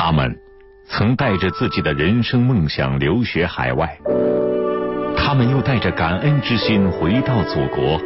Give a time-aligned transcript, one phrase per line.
[0.00, 0.32] 他们
[0.86, 3.98] 曾带着自己的人生梦想留学海外，
[5.16, 8.00] 他们又带着感恩之心回到祖国。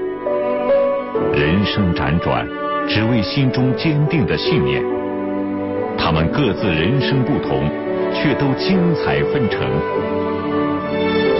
[1.34, 2.48] 人生辗转，
[2.88, 4.82] 只为心中坚定的信念。
[5.98, 7.68] 他们各自人生不同，
[8.14, 9.60] 却都精彩纷呈。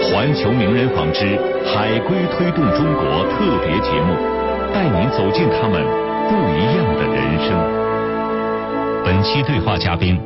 [0.05, 1.35] 环球名人纺织
[1.65, 4.13] 海归推动中国特别节目，
[4.71, 5.81] 带您走进他们
[6.29, 7.83] 不一样的人生。
[9.03, 10.17] 本期对话嘉宾：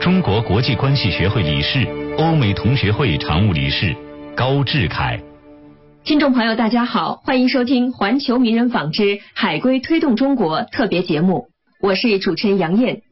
[0.00, 1.86] 中国国际关系学会理事、
[2.18, 3.94] 欧美同学会常务理事
[4.36, 5.20] 高志凯。
[6.04, 11.48] 听众朋友，大家好，欢迎收听环球名人纺织海归推动中国特别节目，
[11.80, 13.02] 我是主持人杨燕。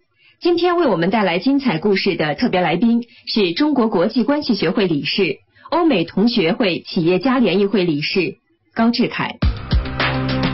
[0.41, 5.37] 今天为我们带来精彩故事的特别来宾是中国国际关系学会理事、
[5.71, 8.37] 欧美同学会企业家联谊会理事
[8.75, 9.37] 高志凯。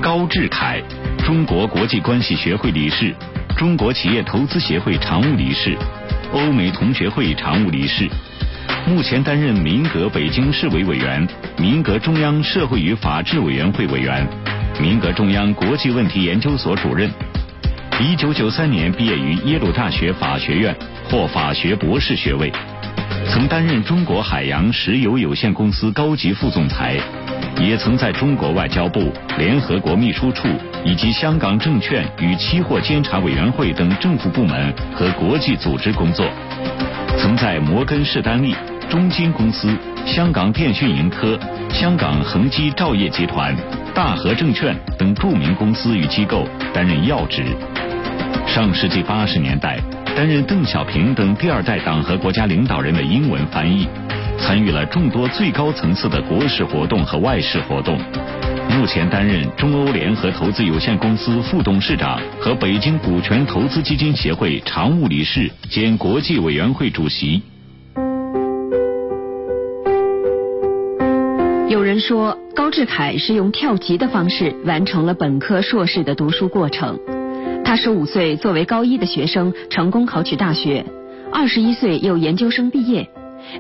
[0.02, 0.82] 高志凯，
[1.24, 3.14] 中国国际关系学会理事、
[3.56, 5.76] 中国企业投资协会常务理事、
[6.36, 8.06] 欧美同学会常务理事。
[8.86, 14.28] 目前担任民革北京市委委员、民革中央社会与法治委员会委员、
[14.78, 17.10] 民革中央国际问题研究所主任。
[17.98, 20.76] 一九九三年毕业于耶鲁大学法学院，
[21.08, 22.52] 获法学博士学位。
[23.32, 26.96] 曾担任中国海洋石油有限公司高级副总裁，
[27.60, 30.48] 也曾在中国外交部、联合国秘书处
[30.84, 36.26] 以及香港证券与期货监察委员会等政府部门和国际组织工作。
[37.18, 38.54] 曾在摩根士丹利。
[38.88, 41.36] 中金公司、香港电讯盈科、
[41.70, 43.52] 香港恒基兆业集团、
[43.92, 47.42] 大和证券等著名公司与机构担任要职。
[48.46, 49.80] 上世纪八十年代，
[50.16, 53.86] 担任邓小平等第二代党和国家领导人的英文翻译，
[54.38, 57.98] 参与了众多最高层次的国事活动和外事活动。
[58.70, 67.42] 目前担任中欧联合投资有限公司副董事长和北京股权投资基金协会常务理事兼国际委员会主席。
[71.68, 76.98] 有人说，高志凯是用跳级的方式完成了本科、硕士的读书过程。
[77.66, 80.86] 他十五岁作为高一的学生成功考取大学，
[81.32, 83.10] 二十一岁又研究生毕业，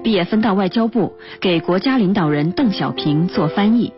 [0.04, 3.92] 毕业分到外交部给国家领导人邓小平做翻译。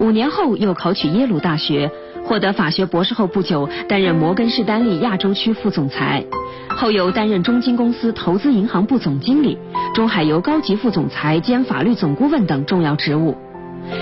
[0.00, 1.90] 五年后又考取耶鲁大学，
[2.24, 6.24] 获得法学博士后不久，担任摩根士丹利亚洲区副总裁，
[6.70, 9.58] 后又担任中金公司投资银行部总经理。
[9.94, 13.36] 中海油高级副总裁兼法律总顾问等重要职务。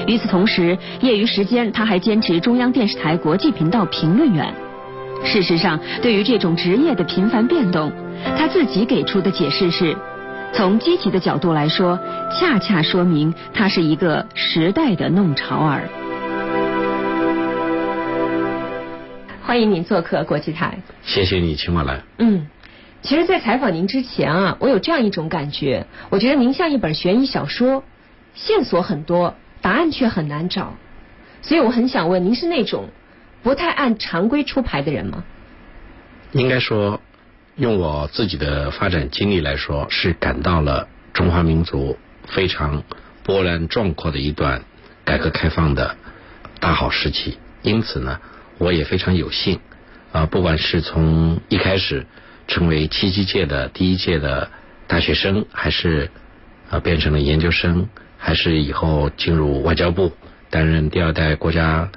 [0.06, 4.54] 与此同时，业余时间他还兼职中央电视台国际频道评论员。
[5.25, 7.93] 事实上，对于这种职业的频繁变动，
[8.37, 9.97] 他自己给出的解释是：
[10.53, 11.99] 从积极的角度来说，
[12.38, 15.88] 恰恰说明他是一个时代的弄潮儿。
[19.43, 20.78] 欢迎您做客国际台。
[21.03, 22.00] 谢谢你请我来。
[22.19, 22.47] 嗯。
[23.03, 27.82] 其实，在采访您之前啊，我有这样一种感觉，我觉得您像一本悬疑小说，
[28.34, 30.75] 线索很多，答案却很难找。
[31.43, 32.84] 所以我很想问，您是那种
[33.42, 35.25] 不太按常规出牌的人吗？
[36.32, 37.00] 应该说，
[37.56, 42.82] 用我自己的发展经历来说，是感到了中华民族非常
[43.22, 44.62] 波澜壮阔的一段
[45.04, 45.97] 改革开放的
[46.60, 47.38] 大好时期。
[47.62, 48.20] 因此呢，
[48.58, 49.60] 我也非常有幸
[50.12, 52.06] 啊，不管是从一开始。
[52.48, 54.50] 成为七七届的第一届的
[54.88, 56.10] 大学生，还是
[56.70, 57.88] 啊变成了研究生，
[58.19, 60.12] 还是以后进入外交部
[60.50, 61.88] 担任第二代国家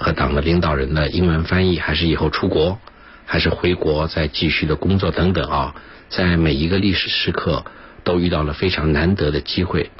[0.00, 2.78] 和党的领导人的英文翻译，还是以后出国，
[3.26, 5.74] 还是回国再继续的工作等等啊，
[6.08, 7.64] 在每一个历史时刻
[8.04, 9.90] 都遇到了非常难得的机会。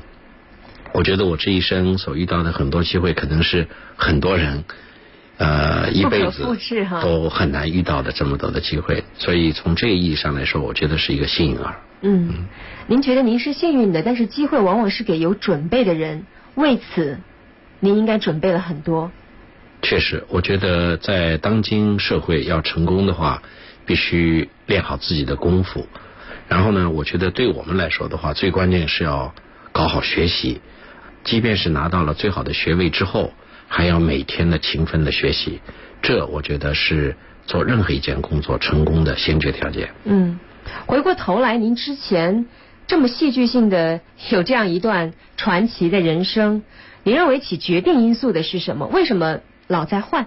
[0.92, 4.64] 我觉得我这一生所遇到的很多机会，可能是很多人。
[5.37, 6.42] 呃，一辈子
[7.00, 11.76] 都很难遇到的这么多的机会，所以从这个意义上来说，我觉得是一个幸运儿。
[12.00, 12.47] 嗯，
[12.88, 16.25] 您觉得您是幸运的，但是机会往往是给有准备的人。
[16.56, 17.20] 为此，
[17.78, 19.12] 您应该准备了很多。
[19.83, 23.43] 确实，我觉得在当今社会要成功的话，
[23.87, 25.87] 必须练好自己的功夫。
[26.49, 29.35] 然后呢，我觉得对我们来说的话，最关键是要
[29.73, 30.61] 搞好学习，
[31.25, 33.32] 即便是拿到了最好的学位之后。
[33.70, 35.61] 还要每天的勤奋的学习，
[36.00, 37.14] 这我觉得是
[37.44, 39.91] 做任何一件工作成功的先决条件。
[40.05, 40.41] 嗯，
[40.87, 42.47] 回过头来，您之前
[42.87, 44.00] 这么戏剧性的
[44.31, 46.62] 有这样一段传奇的人生，
[47.02, 48.87] 您认为起决定因素的是什么？
[48.87, 50.26] 为什么老在换？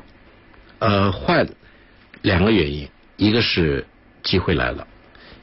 [0.79, 1.49] 呃，换
[2.21, 3.85] 两个原因，一个是
[4.23, 4.87] 机会来了，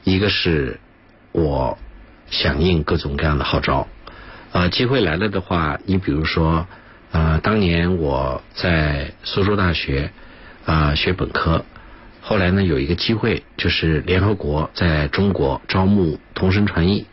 [0.03, 0.79] 一个是
[1.31, 1.77] 我
[2.31, 3.87] 响应各种各样的号召。
[4.51, 6.65] 呃，机会来了的话，你比如说。
[7.11, 10.11] 呃，当年我在苏州大学
[10.63, 11.65] 啊学本科，
[12.21, 17.07] 后来呢，有一个机会，就是联合国在中国招募同声传译，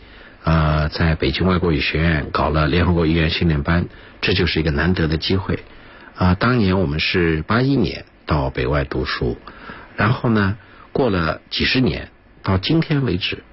[0.44, 3.86] 呃，在北京外国语学院搞了联合国语言训练班，
[4.20, 5.60] 这就是一个难得的机会。
[6.16, 9.36] 啊，当年我们是八一年到北外读书，
[9.96, 10.56] 然后呢，
[10.92, 12.10] 过了几十年，
[12.42, 13.44] 到今天为止，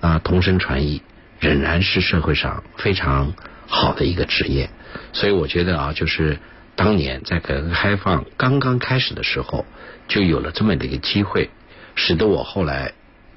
[0.00, 1.02] 啊，同声传译
[1.38, 3.32] 仍然是社会上非常
[3.66, 4.70] 好的一个职业。
[5.12, 6.38] 所以我觉得啊，就是
[6.76, 9.66] 当年在改革开放刚刚开始的时候。
[10.08, 11.50] 就有了这么的一个机会，
[11.94, 12.94] 使得我后来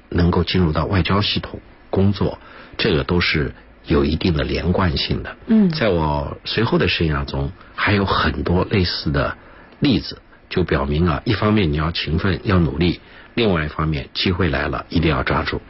[0.08, 2.40] 能够进入到外交系统工作，
[2.76, 3.54] 这个都是
[3.86, 5.36] 有一定的连贯性的。
[5.46, 9.36] 嗯，在我随后的生涯中，还有很多类似的
[9.80, 13.00] 例子，就表明啊，一方面你要勤奋要努力，
[13.34, 15.60] 另外一方面机会来了一定要抓住。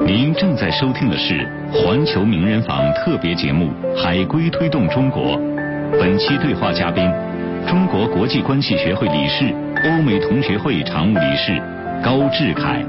[0.00, 5.36] 您正在收听的是环球名人坊特别节目《海归推动中国》，
[5.98, 7.10] 本期对话嘉宾。
[7.66, 9.52] 中国国际关系学会理事、
[9.84, 11.60] 欧美同学会常务理事
[12.02, 12.82] 高志凯。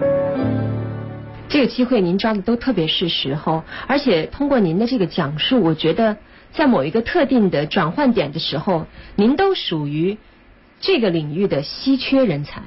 [1.49, 6.17] 这个机会您抓的都特别是时候，而且通过您的这个讲述，我觉得
[6.53, 10.17] 在某一个特定的转换点的时候，您都属于
[10.79, 12.61] 这个领域的稀缺人才。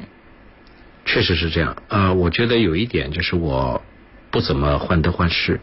[1.05, 3.83] 确实是这样啊，我觉得有一点就是我
[4.31, 5.61] 不怎么患得患失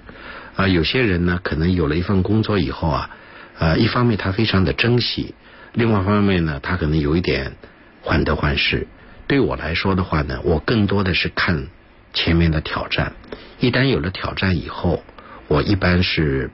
[0.55, 0.67] 啊。
[0.67, 3.09] 有些人呢，可能有了一份工作以后啊，
[3.57, 5.33] 呃，一方面他非常的珍惜。
[5.73, 7.53] 另外一方面呢，他可能有一点
[8.01, 8.87] 患得患失。
[9.27, 11.67] 对我来说的话呢，我更多的是看
[12.19, 13.13] 前面的挑战。
[13.59, 15.03] 一旦有了挑战以后，
[15.47, 16.51] 我一般是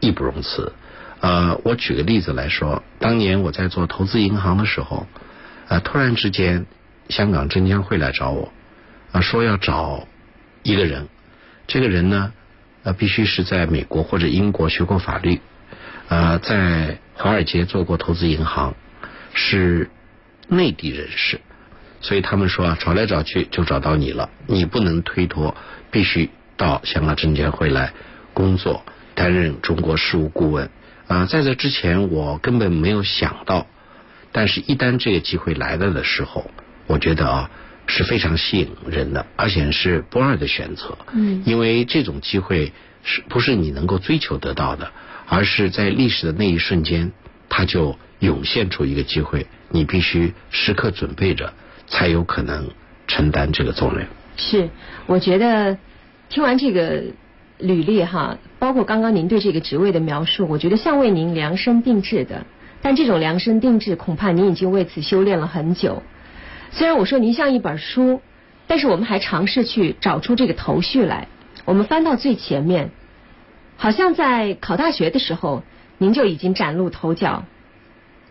[0.00, 0.72] 义不容辞。
[1.20, 5.06] 呃，我举个例子来说，当年我在做投资银行的时候，
[5.68, 6.66] 呃，突然之间
[7.08, 8.52] 香港证监会来找我，
[9.12, 10.06] 啊，说要找
[10.62, 11.08] 一个人，
[11.66, 12.32] 这个人呢，
[12.82, 15.40] 呃，必须是在美国或者英国学过法律。
[16.08, 18.74] 呃，在华尔街做过投资银行，
[19.34, 19.90] 是
[20.48, 21.40] 内地人士，
[22.06, 25.56] 所以他们说啊找来找去就找到你了，你不能推脱，
[25.90, 27.92] 必须到香港证监会来
[28.32, 28.84] 工作，
[29.16, 30.70] 担任中国事务顾问。
[31.08, 33.66] 啊，在这之前我根本没有想到，
[34.30, 36.48] 但是一旦这个机会来了的时候，
[36.86, 37.50] 我觉得啊
[37.88, 40.96] 是非常吸引人的，而且是不二的选择。
[41.12, 42.72] 嗯，因为这种机会
[43.02, 44.92] 是不是你能够追求得到的？
[45.26, 47.10] 而是在历史的那一瞬间，
[47.48, 51.52] 它就涌现出一个机会，你必须时刻准备着，
[51.86, 52.68] 才有可能
[53.06, 54.06] 承担这个重任。
[54.36, 54.68] 是，
[55.06, 55.78] 我觉得
[56.28, 57.02] 听完这个
[57.58, 62.44] 履历哈，包括刚刚您对这个职位的描述，我觉得像为您量身定制的。
[62.82, 66.02] 但这种量身定制，恐怕您已经为此修炼了很久。
[66.70, 68.20] 虽然我说您像一本书，
[68.66, 71.28] 但是我们还尝试去找出这个头绪来。
[71.64, 72.90] 我们翻到最前面。
[73.78, 75.62] 好像在考大学的时候，
[75.98, 77.44] 您就已经崭露头角，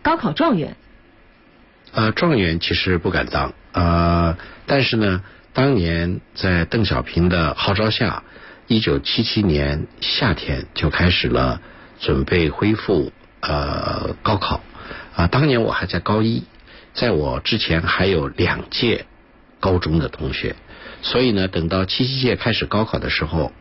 [0.02, 0.76] 高考状元。
[1.96, 5.22] 呃，状元其实不敢当，呃，但是呢，
[5.54, 8.22] 当年在邓小平的号召下，
[8.66, 11.62] 一九七七年夏天就开始了
[11.98, 14.60] 准备恢复呃高考
[15.14, 15.26] 啊。
[15.26, 16.44] 当年我还在高一，
[16.92, 19.06] 在我之前还有两届
[19.58, 20.54] 高中的同学，
[21.00, 23.52] 所以呢，等到七七届开始高考的时候。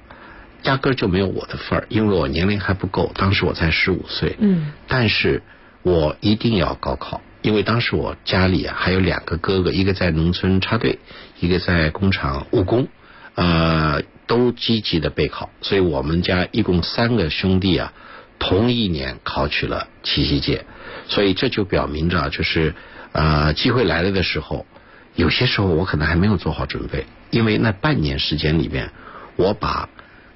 [0.64, 4.36] 压根就没有我的份儿，因为我年龄还不够，当时我才十五岁。
[4.40, 4.74] 嗯。
[4.88, 5.44] 但是
[5.84, 10.97] 我一定要高考，因为当时我家里啊还有两个哥哥，一个在农村插队，
[11.39, 12.88] 一个在工厂务工，
[13.36, 17.94] 呃，都积极的备考，所以我们家一共三个兄弟啊，
[18.40, 20.66] 同一年考取了七七届，
[21.07, 22.73] 所以这就表明着，就是
[23.11, 24.66] 呃，机会来了的时候，
[25.14, 28.90] 有些时候我可能还没有做好准备，因为那半年时间里边，
[29.35, 29.87] 我把。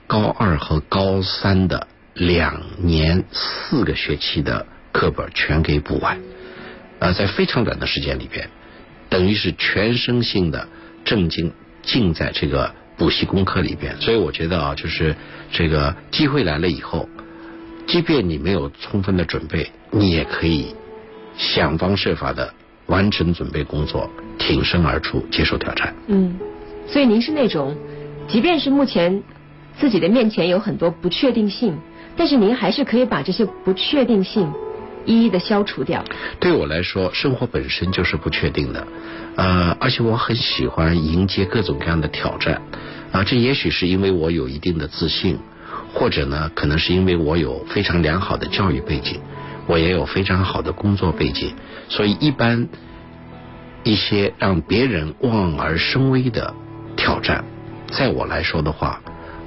[0.05, 1.85] 高二和高三的
[2.15, 6.19] 两年四个学期的课本全给补完，
[6.99, 8.49] 呃，在非常短的时间里边，
[9.09, 10.67] 等于是全身性的
[11.03, 11.51] 正经
[11.81, 13.95] 浸在这个补习功课里边。
[13.99, 15.15] 所以我觉得啊，就是
[15.51, 17.07] 这个机会来了以后，
[17.87, 20.75] 即便你没有充分的准备，你也可以
[21.37, 22.53] 想方设法的
[22.87, 25.95] 完成准备工作，挺身而出，接受挑战。
[26.07, 26.37] 嗯，
[26.87, 27.75] 所以您是那种，
[28.27, 29.23] 即便是目前。
[29.79, 31.73] 自己的面前有很多不确定性，
[32.17, 34.51] 但是您还是可以把这些不确定性
[35.05, 36.03] 一一的消除掉。
[36.39, 38.87] 对我来说，生活本身就是不确定的，
[39.35, 42.61] 呃，而且我很喜欢迎接各种各样的挑战，
[43.11, 45.39] 啊，这也许是因为我有一定的自信，
[45.93, 49.19] 或者呢，可能是因为我有非常良好的教育背景，
[49.67, 51.53] 我也有非常好的工作背景，
[51.87, 52.67] 所以一般
[53.83, 56.53] 一些让别人望而生畏的
[56.95, 57.45] 挑战，
[57.91, 59.01] 在我来说的话。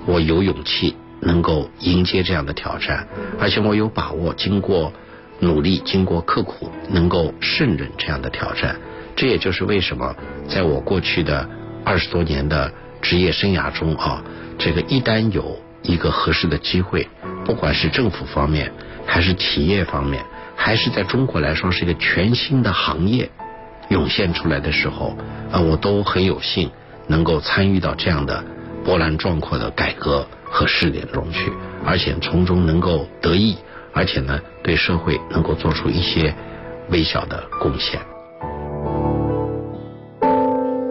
[0.04, 3.06] 我有勇气能够迎接这样的挑战，
[3.38, 4.92] 而且我有把握，经过
[5.42, 8.76] 努力，经过刻苦，能够胜任这样的挑战。
[9.16, 10.14] 这也就是为什么
[10.48, 11.48] 在我过去的
[11.84, 14.22] 二十多年的职业生涯中啊，
[14.56, 17.08] 这个一旦有一个合适的机会，
[17.44, 18.72] 不管是政府方面，
[19.04, 23.28] 还是企业方面，还是在中国来说是一个全新的行业
[23.88, 25.18] 涌现出来的时候，
[25.50, 26.70] 啊，我都很有幸
[27.08, 28.44] 能够参与到这样的
[28.84, 31.52] 波澜壮阔的改革和试点中去，
[31.84, 33.56] 而且从中能够得益，
[33.94, 36.34] 而且呢，对社会能够做出一些
[36.90, 38.00] 微小的贡献。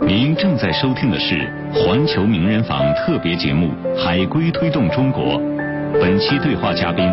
[0.05, 1.36] 您正在收听的是
[1.86, 5.39] 《环球名人坊》特别节目《海归推动中国》，
[6.00, 7.10] 本期对话嘉宾：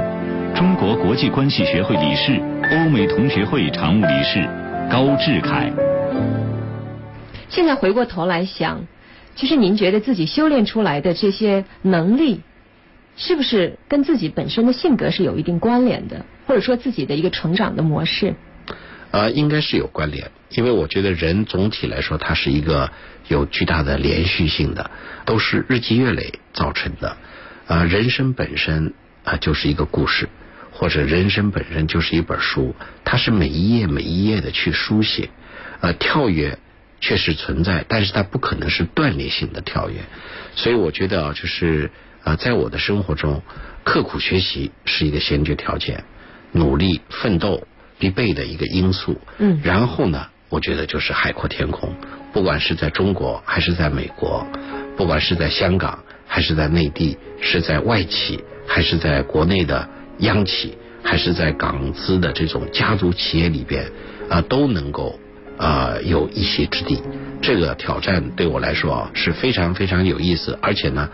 [0.55, 2.41] 中国国际关系学会理事、
[2.73, 4.49] 欧美同学会常务理事
[4.91, 5.71] 高志凯。
[7.49, 8.81] 现在回过头来想，
[9.37, 12.41] 其实您觉得自己修炼出来的这些能力，
[13.19, 18.35] 是不是跟自己本身的性格是有一定关联的，或者说自己的一个成长的模式？
[19.11, 22.93] 呃，应该是有关联，因为我觉得人总体来说，它是一个
[23.27, 24.91] 有巨大的连续性的，
[25.25, 27.17] 都是日积月累造成的。
[27.67, 28.95] 呃，人生本身
[29.25, 30.29] 啊就是一个故事，
[30.71, 35.31] 或者人生本身就是一本书，它是每一页每一页的去书写。
[35.81, 36.59] 呃，跳跃
[37.01, 39.97] 确实存在，但是它不可能是断裂性的跳跃。
[40.55, 41.91] 所以我觉得啊，就是
[42.29, 43.41] 啊，在我的生活中，
[43.85, 46.05] 刻苦学习是一个先决条件，
[46.53, 47.67] 努力奋斗。
[48.01, 51.93] 必备的一个因素，嗯，然后呢，我觉得就是海阔天空，
[52.33, 54.47] 不管是在中国还是在美国，
[54.97, 63.91] 不管是在香港还是在内地，是在外企还是在国内的央企，还是在港资的这种家族企业里边
[64.31, 65.19] 啊，都能够
[65.57, 67.03] 啊有一席之地。
[67.43, 71.11] 这个挑战对我来说啊是非常非常有意思，而且呢，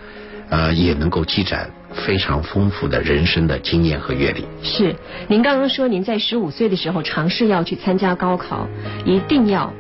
[0.51, 1.71] 呃，也能够积攒。
[1.95, 4.45] 非常丰富的人生的经验和阅历。
[4.65, 4.97] 是，
[5.29, 8.67] 您刚刚说您在十五岁的时候尝试要去参加高考，
[9.05, 9.73] 一定要，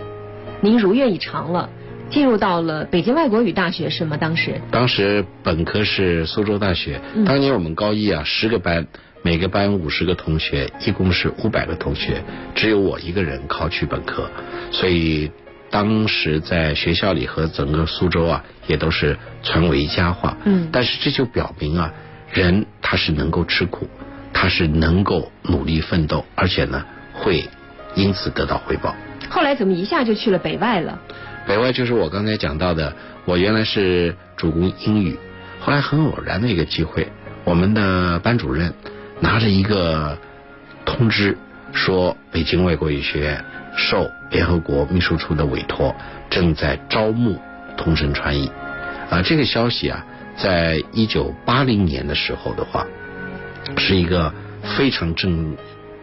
[0.61, 1.68] 您如愿以偿了，
[2.11, 4.16] 进入到了北京外国语大学是吗？
[4.16, 4.61] 当时？
[4.71, 8.87] 当时本科是苏州大学，当年我们高一啊，十个班，
[9.23, 12.23] 每个班五十个同学，一共是五百个同学，
[12.54, 14.30] 只有我一个人考取本科，
[14.71, 15.28] 所以。
[15.75, 20.37] 当时在学校里和整个苏州啊，也都是传为佳话。
[20.45, 21.93] 嗯，但是这就表明啊，
[22.33, 23.88] 人他是能够吃苦，
[24.33, 27.49] 他是能够努力奋斗，而且呢，会
[27.97, 28.95] 因此得到回报。
[29.28, 30.97] 后来怎么一下就去了北外了？
[31.45, 35.19] 北外就是我刚才讲到的，我原来是主攻英语，
[35.59, 37.09] 后来很偶然的一个机会，
[37.43, 38.73] 我们的班主任
[39.19, 40.16] 拿着一个
[40.85, 41.37] 通知
[41.73, 43.45] 说，北京外国语学院。
[43.76, 45.95] 受联合国秘书处的委托，
[46.29, 47.41] 正在招募
[47.76, 48.50] 同声传译。
[49.09, 50.05] 啊，这个消息啊，
[50.37, 52.85] 在一九八零年的时候的话，
[53.76, 54.35] 是一个
[54.76, 55.57] 非常震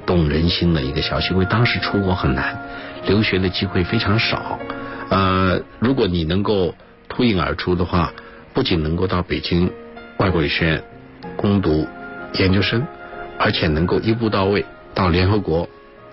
[0.06, 1.34] 动人心的一个消息。
[1.34, 2.58] 因为当时出国很难，
[3.06, 4.58] 留学的机会非常少。
[5.10, 6.74] 呃，如果你能够
[7.10, 8.14] 脱颖而出的话，
[8.54, 9.70] 不仅能够到北京
[10.20, 10.82] 外国语学院
[11.36, 11.86] 攻读
[12.36, 12.88] 研究生，
[13.38, 15.68] 而且能够一步到位到联合国。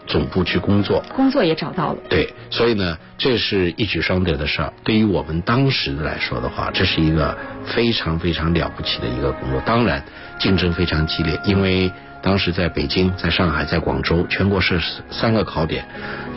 [0.08, 1.98] 总部去工作，工作也找到了。
[2.08, 4.72] 对，所以呢，这是一举双得的事儿。
[4.82, 7.36] 对于我们当时来说的话，这是一个
[7.66, 9.60] 非常非常了不起的一个工作。
[9.66, 10.02] 当然，
[10.38, 15.84] 竞争非常激烈，因为当时在北京、在上海、在广州，全国设三个考点，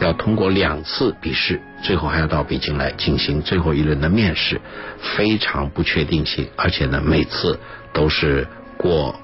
[0.02, 4.60] 要通过两次笔试，最后还要到北京来进行最后一轮的面试，
[5.16, 7.58] 非常不确定性，而且呢，每次
[7.94, 8.46] 都是
[8.78, 9.16] 过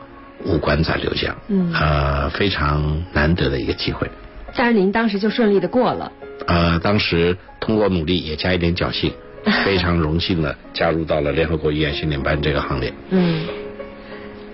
[0.45, 4.09] 五关斩六将，嗯，呃，非常难得的一个机会。
[4.55, 6.11] 但是您当时就顺利的过了。
[6.47, 9.11] 呃，当时通过努力，也加一点侥幸，
[9.65, 12.93] 非常荣幸的加入到了联合国语言训练班这个行列。
[13.09, 13.45] 嗯，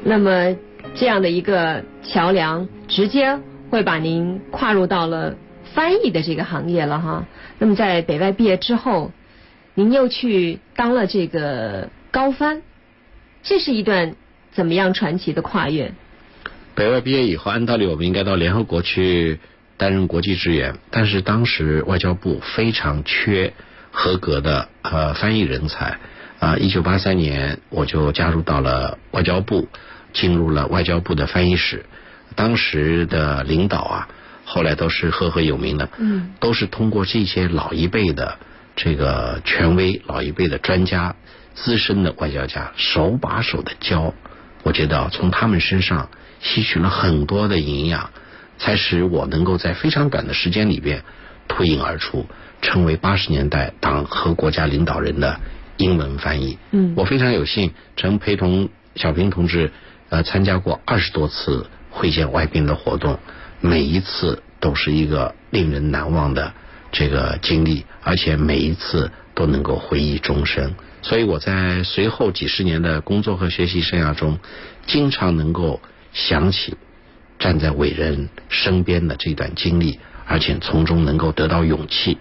[0.03, 0.55] 那么
[0.95, 3.38] 这样的一个桥梁，直接
[3.69, 5.35] 会把您跨入到了
[5.73, 7.25] 翻译的这个行业了哈。
[7.59, 9.12] 那么在北外毕业之后，
[9.75, 12.63] 您又去当了这个高翻，
[13.43, 14.15] 这是一段
[14.51, 15.91] 怎么样传奇的跨越？
[16.73, 19.39] 北外毕业以后，按道理我们应该到联合国去。
[19.77, 23.53] 担任国际职员，但是当时外交部非常缺
[23.91, 25.97] 合格的呃翻译人才
[26.39, 26.57] 啊。
[26.57, 29.67] 一九八三年我就加入到了外交部，
[30.13, 31.85] 进入了外交部的翻译室。
[32.35, 34.07] 当时的领导啊，
[34.45, 38.37] 后来都是赫赫有名的，嗯，都是通过这些老一辈的
[38.75, 41.15] 这个权威、老一辈的专家、
[41.53, 44.13] 资深的外交家手把手的教，
[44.63, 46.09] 我觉得从他们身上
[46.41, 48.11] 吸取了很多的营养。
[48.57, 51.03] 才使我能够在非常短的时间里边
[51.48, 52.25] 脱颖而出，
[52.62, 55.39] 成为八十年代党和国家领导人的
[55.77, 56.57] 英文翻译。
[56.72, 59.72] 嗯，我非常有幸曾陪同小平同志
[60.10, 63.19] 呃参加过二十多次会见外宾的活动，
[63.60, 66.53] 每一次都是一个令人难忘的
[66.91, 70.74] 这个经历，而且每一次都能够回忆终生。
[71.01, 74.39] 所以我在随后几十年的工作和学习生涯中，
[74.88, 75.81] 经常能够
[76.13, 76.77] 想起
[77.39, 82.17] 站在伟人身边的这段经历，而且从中能够得到勇气，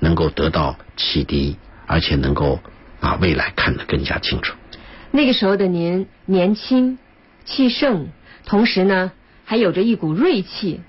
[0.00, 1.56] 能够得到启迪，
[1.86, 2.60] 而且能够
[3.00, 4.54] 把未来看得更加清楚。
[5.10, 6.98] 那个时候的您年轻
[7.44, 8.08] 气盛，
[8.44, 9.12] 同时呢
[9.44, 10.80] 还有着一股锐气。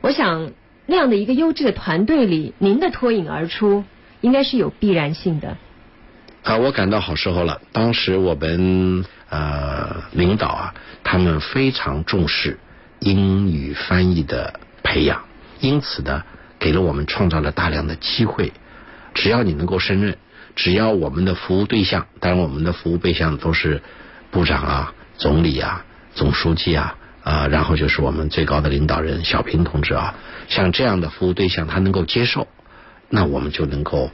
[0.00, 0.52] 我想
[0.86, 3.84] 那样的一个优质的团队里，您的脱颖而出
[4.20, 5.58] 应该是有必然性的。
[6.42, 7.60] 啊，我感到好时候了。
[7.72, 12.58] 当时我们呃领导啊，他们非常重视
[13.04, 15.24] 英语翻译的培养，
[15.60, 16.24] 因此呢，
[16.58, 18.54] 给了我们创造了大量的机会。
[19.12, 20.16] 只要你能够胜任，
[20.56, 23.82] 只要我们的服务对象，当然我们的服务对象都是
[24.30, 25.84] 部长啊、总理啊、
[26.14, 30.14] 总书记啊啊，然后就是我们最高的领导人小平同志啊，
[30.48, 32.48] 像这样的服务对象，他能够接受，
[33.10, 34.10] 那我们就能够。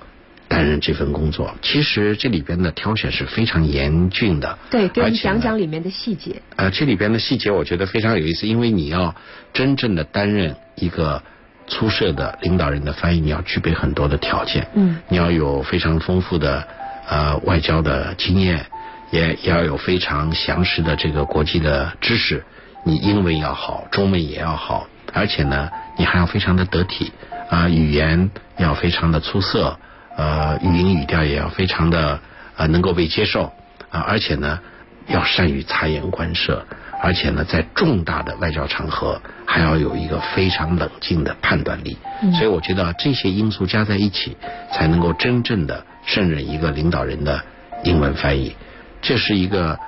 [0.50, 4.59] 担任这份工作，其实这里边的挑选是非常严峻的。
[4.69, 6.42] 对，给我们讲讲里面的细节。
[6.57, 9.14] 呃，这里边的细节我觉得非常有意思，因为你要
[9.52, 11.23] 真正的担任一个
[11.69, 14.66] 出色的领导人的翻译，你要具备很多的条件。
[14.75, 14.99] 嗯。
[15.09, 16.66] 你要有非常丰富的
[17.09, 18.66] 呃外交的经验，
[19.12, 22.45] 也也要有非常详实的这个国际的知识。
[22.85, 27.12] 你英文要好，中文也要好，而且呢，你还要非常的得体
[27.49, 29.78] 啊，语言要非常的出色。
[30.16, 32.20] 呃，语音语调也要非常的
[32.56, 33.52] 呃能够被接受
[33.90, 34.60] 啊，而且呢
[35.06, 36.66] 要善于察言观色，
[37.02, 41.96] 而且呢在重大的外交场合还要有一个非常冷静的判断力。
[42.34, 44.36] 所以我觉得这些因素加在一起，
[44.72, 47.42] 才能够真正的胜任一个领导人的
[47.84, 48.54] 英文翻译。
[49.00, 49.78] 这是一个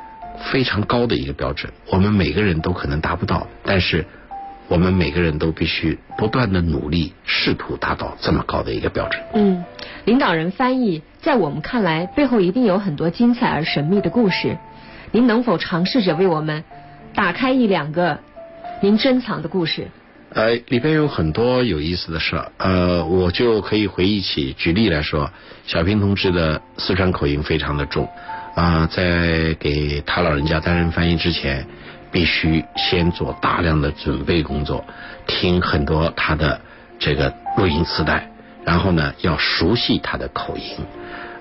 [0.51, 4.07] 非常高的一个标准，我们每个人都可能达不到，但是。
[4.73, 9.23] 我们每个人都必须不断的努力，试图达到这么高的一个标准。
[9.35, 9.63] 嗯，
[10.07, 14.57] 领导人翻译在我们看来背后一定有很多精彩而神秘的故事。
[15.11, 16.65] 您能否尝试着为我们
[17.15, 18.19] 打开一两个
[18.81, 19.89] 您珍藏的故事？
[20.31, 22.51] 呃，里边有很多有意思的事儿。
[22.57, 25.31] 呃，我就可以回忆起，举例来说，
[25.67, 28.09] 小平同志的四川口音非常的重。
[28.55, 31.67] 啊，在给他老人家担任翻译之前。
[32.13, 34.85] 必须先做大量的准备工作，
[35.27, 36.61] 听很多他的
[36.99, 38.31] 这个录音磁带，
[38.65, 40.77] 然后呢要熟悉他的口音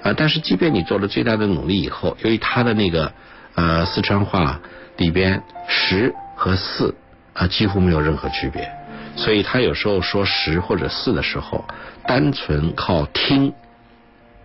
[0.02, 0.14] 啊。
[0.16, 3.12] 但是即便你做了最大的努力以后，由于他的那个
[3.56, 4.62] 呃四川话
[4.96, 6.96] 里边十和四
[7.34, 8.72] 啊几乎没有任何区别，
[9.18, 11.66] 所以他有时候说十或者四的时候，
[12.08, 13.54] 单纯靠听，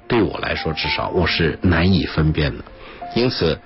[0.08, 2.64] 对我来说至少我是难以分辨的，
[3.14, 3.56] 因此。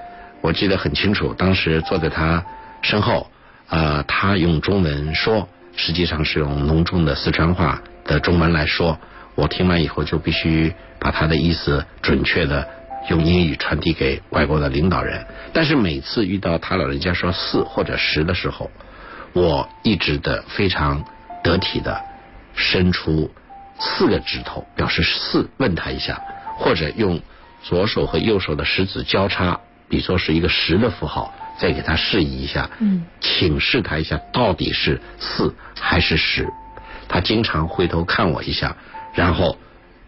[0.41, 2.45] 我记得很清楚，当时坐在他
[2.83, 3.31] 身后，
[3.69, 8.99] 呃，他用中文说，实际上是用浓重的四川话的中文来说。
[9.37, 12.69] 我听完以后就必须把他的意思准确的
[13.09, 15.25] 用英语传递给外国的领导人。
[15.53, 18.71] 但是每次遇到他老人家说四或者十的时候，
[19.33, 21.05] 我一直的非常
[21.43, 22.01] 得体的
[22.55, 23.31] 伸出
[23.79, 26.21] 四个指头表示四，问他一下，
[26.59, 27.21] 或者用
[27.63, 29.61] 左手和右手的食指交叉。
[29.91, 36.49] 比如说是一个十的符号，再给他示意一下，嗯，请示他一下到底是四还是十。
[37.09, 38.77] 他经常回头看我一下，
[39.13, 39.59] 然后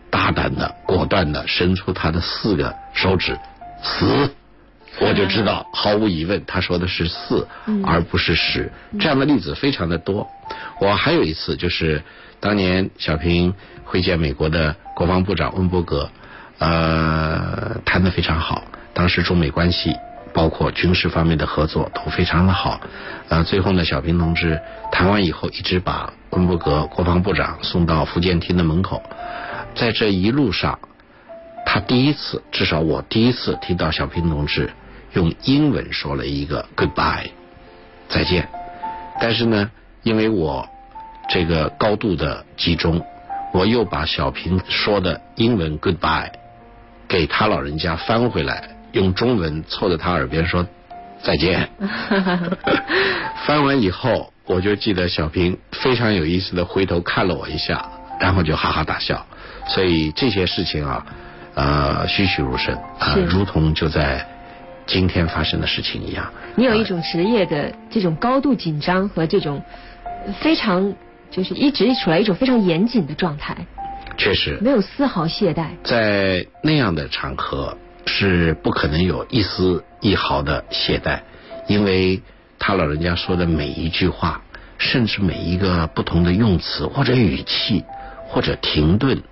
[0.08, 3.36] 大胆的、果断的伸出他的四个手指，
[3.82, 4.32] 死，
[5.00, 7.48] 我就知道，毫无疑问，他说的是四，
[7.84, 8.70] 而不是十。
[9.00, 10.28] 这样的例子非常的多。
[10.80, 12.02] 我还有一次就是
[12.38, 13.52] 当年小平
[13.84, 16.08] 会见美国的国防部长温伯格，
[16.58, 18.62] 呃，谈的非常好。
[18.94, 19.96] 当时中美关系
[20.32, 22.80] 包括军事方面的合作都非常的好，
[23.28, 29.02] 呃，最后呢，小平同志谈完以后，一直把温伯格国防部长送到福建厅的门口，
[29.74, 30.78] 在这一路上，
[31.66, 34.72] 他第一次，至少我第一次听到小平同志
[35.12, 37.30] 用英文说了一个 goodbye，
[38.08, 38.48] 再见。
[39.20, 39.70] 但是呢，
[40.02, 40.66] 因为我
[41.28, 43.04] 这个高度的集中，
[43.52, 46.30] 我又把小平说的英文 goodbye
[47.06, 48.70] 给他老人家翻回来。
[48.92, 50.66] 用中文凑在他耳边说
[51.22, 51.68] 再见。
[53.46, 59.26] 翻完以后，我就记得小平非常有意思的回头看了我一下，然后就哈哈大笑。
[59.66, 61.06] 所以这些事情啊，
[61.54, 64.26] 呃，栩栩如生啊，如同就在
[64.86, 66.30] 今天发生的事情一样。
[66.56, 69.62] 你有一种职业的这种高度紧张和这种
[70.40, 70.92] 非常
[71.30, 73.56] 就是一直处在一种非常严谨的状态。
[74.18, 74.58] 确实。
[74.60, 75.68] 没有丝毫懈怠。
[75.82, 77.76] 在那样的场合。
[78.06, 81.20] 是不可能有一丝一毫的懈怠，
[81.68, 82.22] 因为
[82.58, 84.42] 他老人家说的每一句话，
[84.78, 87.84] 甚至每一个不同的用词或者语气，
[88.26, 89.22] 或者停顿，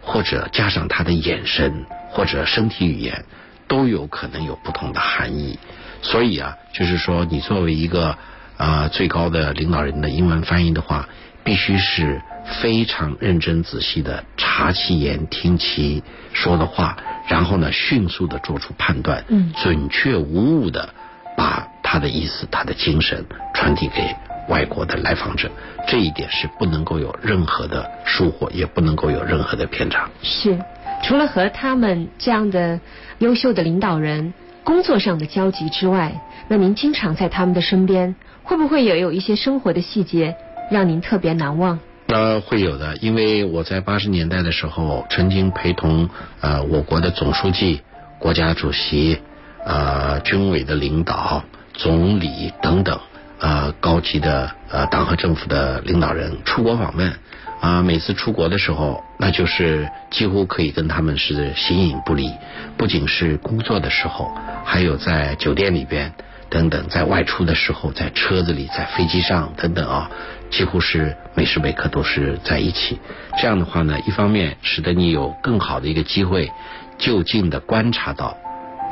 [0.00, 3.24] 或者加上他的眼神或者身体语言，
[3.66, 5.58] 都有可能有不同的含义。
[6.02, 8.16] 所以啊，就是说，你作为一个
[8.56, 11.08] 啊最高的领导人的英文翻译的话，
[11.44, 12.20] 必须是
[12.60, 16.96] 非常认真仔细的查其言听其说的话，
[17.28, 20.88] 然后呢，迅速的做出判断，嗯准确无误的
[21.36, 23.24] 把他的意思、他的精神
[23.54, 24.14] 传递给
[24.48, 25.50] 外国的来访者。
[25.86, 30.08] 这一点是不能够有任何的疏忽，也不能够有任何的偏差。
[30.22, 30.58] 是，
[31.02, 32.78] 除了和他们这样的
[33.18, 40.36] 优秀的领导人工作上的交集之外，那您经常在他们的身边，会不会也有一些生活的细节
[40.70, 41.78] 让您特别难忘？
[42.08, 46.08] 呃，会有的，因为我在八十年代的时候，曾经陪同
[46.40, 47.82] 呃我国的总书记、
[48.18, 49.18] 国家主席、
[49.64, 51.42] 呃军委的领导、
[51.74, 52.98] 总理等等
[53.38, 57.12] 呃高级的呃党和政府的领导人出国访问
[57.60, 62.30] 啊、每次出国的时候，那就是几乎可以跟他们是形影不离，
[62.76, 64.32] 不仅是工作的时候，
[64.64, 66.12] 还有在酒店里边。
[66.50, 70.10] 等等，在外出的时候，在车子里，在飞机上等等啊，
[70.50, 72.98] 几乎是每时每刻都是在一起。
[73.38, 76.50] 这样的话呢，一方面使得你有更好的一个机会，
[76.98, 78.36] 就近的观察到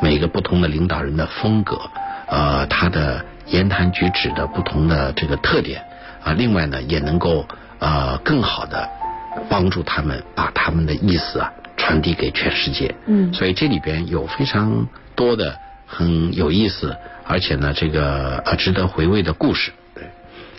[0.03, 1.81] 每个不同的领导人的风格，
[2.29, 5.83] 呃，他的言谈举止的不同的这个特点
[6.23, 6.33] 啊。
[6.33, 7.47] 另外呢，也能够
[7.79, 8.89] 呃更好的
[9.49, 12.95] 帮助他们把他们的意思啊传递给全世界。
[13.07, 19.73] 嗯所以这里边有非常多的很有意思，而且呢，这个呃值得回味的故事。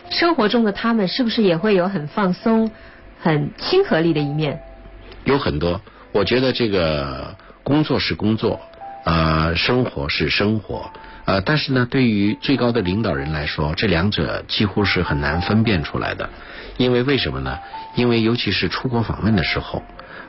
[0.10, 2.72] 对，生活中的他们是不是也会有很放松、
[3.20, 4.60] 很亲和力的一面？
[5.26, 8.60] 有很多，我觉得这个工作是工作，
[9.06, 10.89] 呃，生活是生活，
[11.26, 16.30] 呃，但是呢，对于最高的领导人来说，这两者几乎是很难分辨出来的。
[16.78, 17.58] 因为为什么呢？
[17.96, 19.84] 因为尤其是出国访问的时候，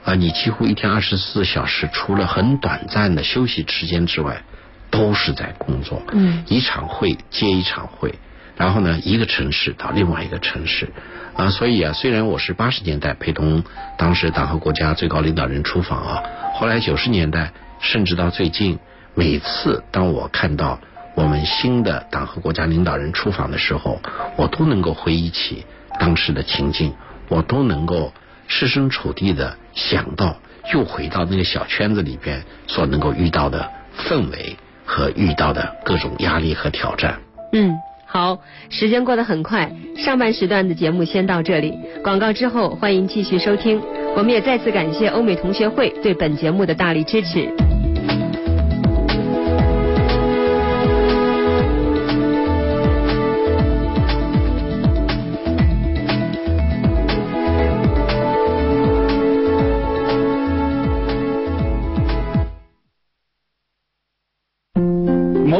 [0.04, 4.42] 啊、你几乎一天二十四小时，除了很短暂的休息时间之外，
[4.90, 6.02] 都是在工作。
[6.12, 8.14] 嗯一场会接一场会，
[8.58, 10.92] 然后呢，一个城市到另外一个城市，
[11.34, 13.62] 啊，所以啊，虽然我是八十年代陪同
[13.96, 16.22] 当时党和国家最高领导人出访啊，
[16.54, 18.80] 后来九十年代甚至到最近，
[19.14, 20.80] 每次当我看到
[21.14, 24.00] 我们新的党和国家领导人出访的时候，
[24.36, 25.64] 我都能够回忆起
[26.00, 26.92] 当时的情境，
[27.28, 28.12] 我都能够
[28.48, 30.36] 设身处地的想到，
[30.74, 37.20] 又回到那个小圈子里边所能够遇到的氛围和遇到的各种压力和挑战。
[37.52, 37.76] 嗯，
[38.10, 38.38] 好，
[38.70, 43.78] 时间过得很快，上半时段的节目先到这里，广告之后欢迎继续收听。
[44.16, 47.67] 我们也再次感谢欧美同学会对本节目的大力支持。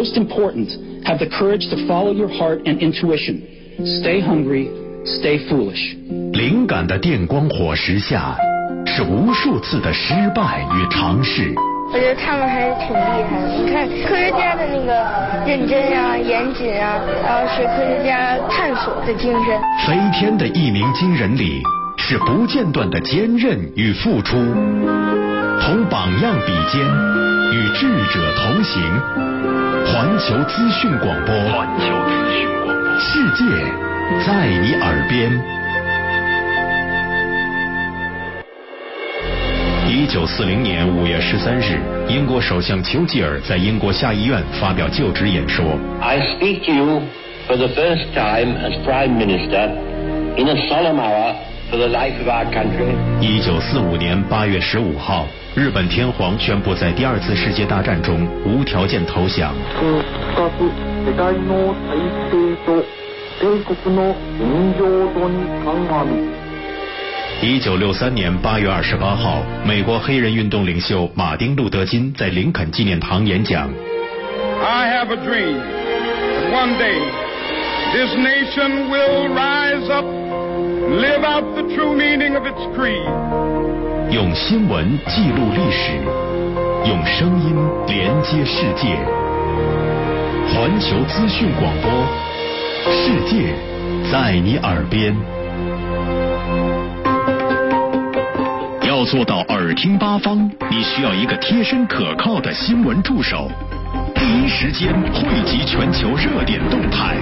[0.09, 0.73] Most important,
[1.05, 3.45] have the courage to follow your heart and intuition.
[4.01, 4.71] Stay hungry,
[5.05, 5.99] stay foolish.
[6.33, 8.35] 灵感的电光火石下，
[8.87, 11.53] 是无数次的失败与尝试。
[11.93, 13.63] 我觉得他们还是挺厉害的。
[13.63, 19.61] 你看科学家的那个认真啊、严谨啊，然后是科学家探索的精神。
[19.87, 21.61] 飞天的一鸣惊人里，
[21.99, 24.39] 是不间断的坚韧与付出。
[25.61, 26.81] 同榜样比肩，
[27.53, 29.68] 与智者同行。
[29.91, 33.45] 环球资讯广播，环球资讯广播，世界
[34.27, 35.33] 在你耳边。
[39.89, 45.65] 一九四零年五月十三日，英国首相丘吉尔在英国下议院发表就职演说。
[46.03, 47.03] I speak to you
[47.49, 49.71] for the first time as Prime Minister
[50.37, 51.35] in a solemn hour
[51.70, 52.96] for the life of our country.
[53.22, 55.26] 一九四五年八月十五号，
[55.56, 59.54] 日本天皇宣布在第二次世界大战中无条件投降。
[60.36, 60.72] 深く
[61.06, 62.00] 世界の体
[62.32, 62.84] 制と
[63.40, 66.44] 帝国の現状度に鑑み
[67.42, 73.70] 一九六三年八月二十八号，美国黑人运动领袖马丁·路德·金在林肯纪念堂演讲。
[74.64, 77.02] I have a dream that one day
[77.92, 80.06] this nation will rise up,
[80.89, 83.05] live out the true meaning of its creed.
[84.11, 85.93] 用新闻记录历史，
[86.87, 87.55] 用声音
[87.87, 88.97] 连接世界。
[90.49, 91.91] 环球资讯广播，
[92.91, 93.55] 世界
[94.11, 95.15] 在你耳边。
[98.83, 103.51] 要做到耳听八方，你需要一个贴身可靠的新闻助手，
[104.15, 107.15] 第一时间汇集全球热点动态，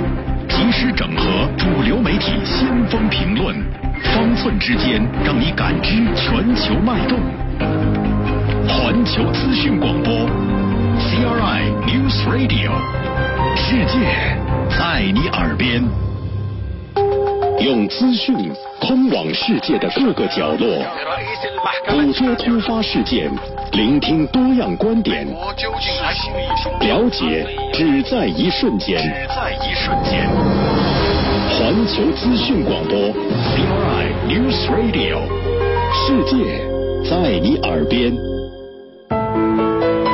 [0.49, 3.55] 及时整合主流媒体先锋评论，
[4.15, 7.19] 方寸之间让你感知全球脉动。
[8.69, 10.13] 环球资讯广播
[10.99, 12.71] ，CRI News Radio，
[13.57, 14.39] 世界
[14.71, 15.83] 在你耳边，
[17.61, 18.35] 用资讯
[18.81, 20.85] 通往世界的各个角落，
[21.89, 23.29] 捕捉突发事件，
[23.73, 28.99] 聆听多样观点，了解只在一瞬间。
[28.99, 30.29] 只在一瞬间。
[31.59, 32.97] 环球资讯广播
[33.57, 35.19] ，BRI News Radio，
[35.93, 36.37] 世界
[37.11, 38.13] 在你耳边。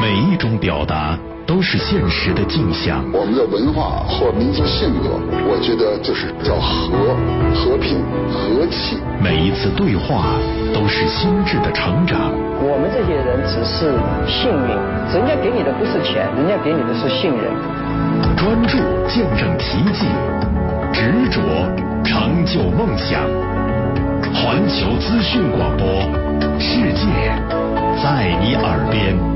[0.00, 1.18] 每一种表达
[1.52, 3.04] 都是现实的镜像。
[3.12, 7.12] 我们的文化或民族性格，我觉得就是叫和、
[7.52, 8.00] 和平、
[8.32, 8.96] 和气。
[9.20, 10.40] 每一次对话
[10.72, 12.32] 都是心智的成长。
[12.56, 13.92] 我们这些人只是
[14.24, 14.72] 幸运，
[15.12, 17.44] 人家给你的不是钱，人家给你的是信任。
[18.34, 20.08] 专注见证奇迹。
[20.90, 21.40] 执着
[22.02, 23.28] 成就梦想，
[24.32, 25.84] 环球资讯广播，
[26.58, 27.04] 世界
[28.02, 29.31] 在你耳边。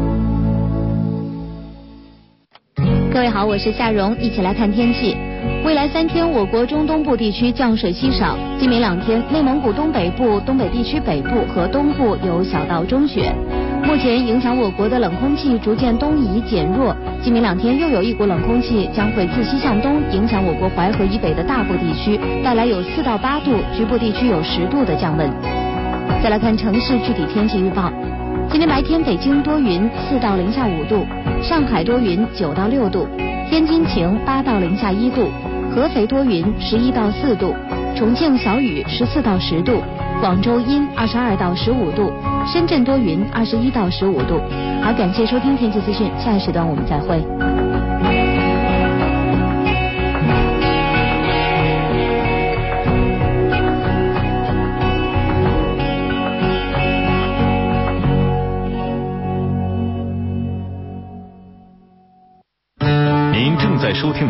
[3.17, 5.17] 各位好，我是夏蓉，一起来看天气。
[5.65, 8.37] 未来三天，我国中东部地区降水稀少。
[8.61, 13.33] 今明两天，内蒙古东北部、东北地区北部和东部有小到中雪。
[13.83, 25.27] 目前影响我国的冷空气逐渐东移减弱，今明两天又有一股冷空气将会自西向东影响我国淮河以北的大部地区，带来有四到八度，局部地区有十度的降温。
[26.23, 27.91] 再来看城市具体天气预报：
[28.49, 31.05] 今天白天北京多云，四到零下五度；
[31.43, 33.07] 上海多云，九到六度；
[33.51, 35.27] 天津晴，八到零下一度；
[35.75, 37.53] 合肥多云，十一到四度；
[37.97, 39.75] 重庆小雨，十四到十度；
[40.21, 42.11] 广州阴，二十二到十五度。
[42.47, 44.41] 深圳多云，二十一到十五度。
[44.83, 47.56] 好，感谢收听天气资讯，下一时段我们再会。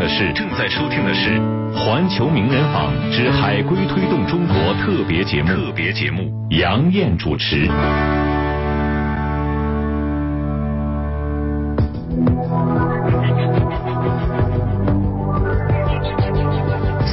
[0.09, 1.41] 是正在收听的是
[1.75, 6.31] 环球名人坊之海归推动中国特别节目特别节目。
[6.51, 7.69] 杨艳主持。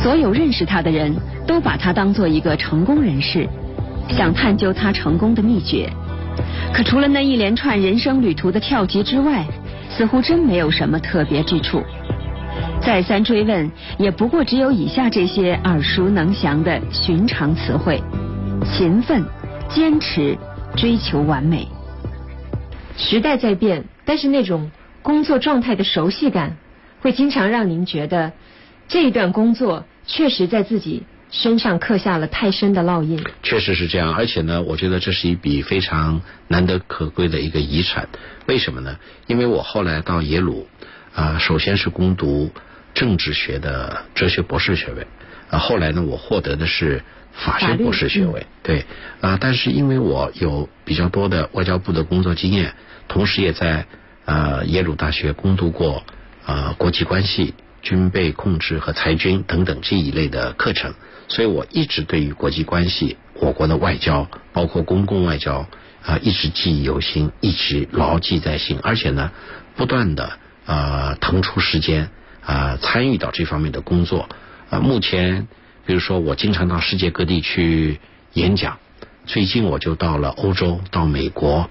[0.04, 1.16] 所有认识他的人
[1.48, 3.48] 都把他当做一个成功人士，
[4.10, 5.90] 想探究他成功的秘诀。
[6.74, 9.46] 可除了那一连串人生旅途的跳级之外，
[9.90, 11.82] 似乎真没有什么特别之处。
[12.82, 18.02] 再三追问，也不过只有以下这些耳熟能详的寻常词汇。
[18.66, 19.24] 勤奋、
[19.70, 20.38] 坚持、
[20.76, 21.68] 追求完美。
[22.98, 26.58] 时代在变，但是那种工作状态的熟悉感，
[27.02, 28.32] 会经常让您觉得
[28.88, 33.24] 这一段工作确实在自己身上刻下了太深的烙印。
[33.42, 38.08] 确实是这样，而且呢，我觉得这是一笔非常难得可贵的一个遗产。
[38.46, 38.98] 为什么呢？
[39.28, 40.68] 因为我后来到耶鲁
[41.14, 42.52] 啊，首先是攻读
[42.94, 45.08] 政治学的哲学博士学位，
[45.50, 47.04] 啊，后来呢，我获得的是。
[47.36, 48.86] 法学博士学位，对
[49.20, 52.76] 啊，但是因为我有比较多的外交部的工作经验，
[53.08, 53.88] 同时也在
[54.26, 56.04] 呃耶鲁大学攻读过
[56.46, 60.94] 呃国际关系、军备控制和裁军等等这一类的课程，
[61.28, 65.68] 所以我一直对于国际关系、我国的外交，包括公共外交
[66.06, 69.32] 啊，一直记忆犹新，一直牢记在心，而且呢，
[69.76, 72.10] 不断的呃腾出时间
[72.46, 74.30] 啊参与到这方面的工作
[74.70, 75.48] 啊，目前。
[75.86, 78.00] 比如说，我经常到世界各地去
[78.32, 78.78] 演讲。
[79.26, 81.70] 最近我就到了欧洲、到美国、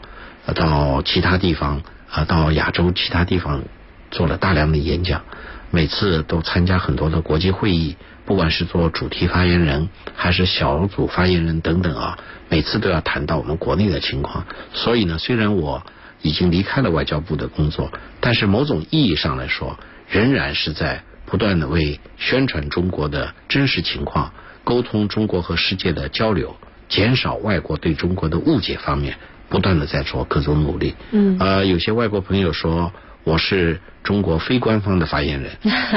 [0.55, 3.63] 到其他地方啊，到亚洲其他地方
[4.11, 5.23] 做了大量的演讲。
[5.71, 12.19] 每次都参加很多的国际会议，不管是做主题发言人还是小组发言人等等啊，
[12.51, 14.45] 每次都要谈到我们国内的情况。
[14.75, 15.83] 所以呢，虽然我
[16.23, 21.03] 已经离开了外交部的工作，但是某种意义上来说，仍然是在。
[21.25, 26.55] 不断的为宣传中国的真实情况、沟通中国和世界的交流、
[26.91, 29.17] 减少外国对中国的误解方面，
[29.49, 30.95] 不断的在做各种努力。
[31.13, 31.39] 嗯。
[31.41, 32.93] 呃，有些外国朋友说
[33.25, 35.53] 我是中国非官方的发言人，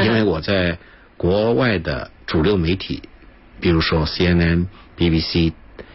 [0.06, 0.78] 因为我在
[1.18, 3.02] 国外的主流媒体，
[3.60, 5.52] 比如说 CNN、BBC、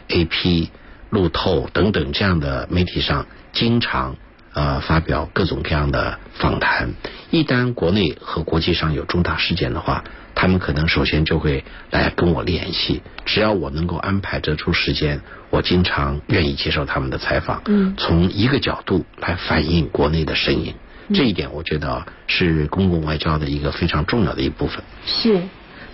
[0.09, 0.69] AP、
[1.09, 4.17] 路透等等这样的媒体上，经常。
[4.53, 6.93] 呃，发表各种各样的访谈。
[7.31, 10.03] 一旦国内和国际上有重大事件的话，
[10.35, 13.01] 他们可能首先就会来跟我联系。
[13.25, 17.63] 只要我能够安排得出时间，我经常愿意接受他们的采访。
[17.67, 20.75] 嗯，从一个角度来反映国内的声音，
[21.15, 24.83] 这一点我觉得是公共外交的一个非常重要的一部分。
[25.07, 25.43] 是，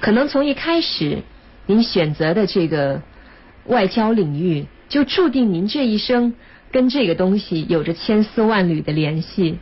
[0.00, 1.18] 可能从一开始
[1.66, 3.02] 您选择的这个
[3.66, 6.34] 外交领域，就注定您这一生
[6.72, 9.58] 跟这个东西有着千丝万缕的联系。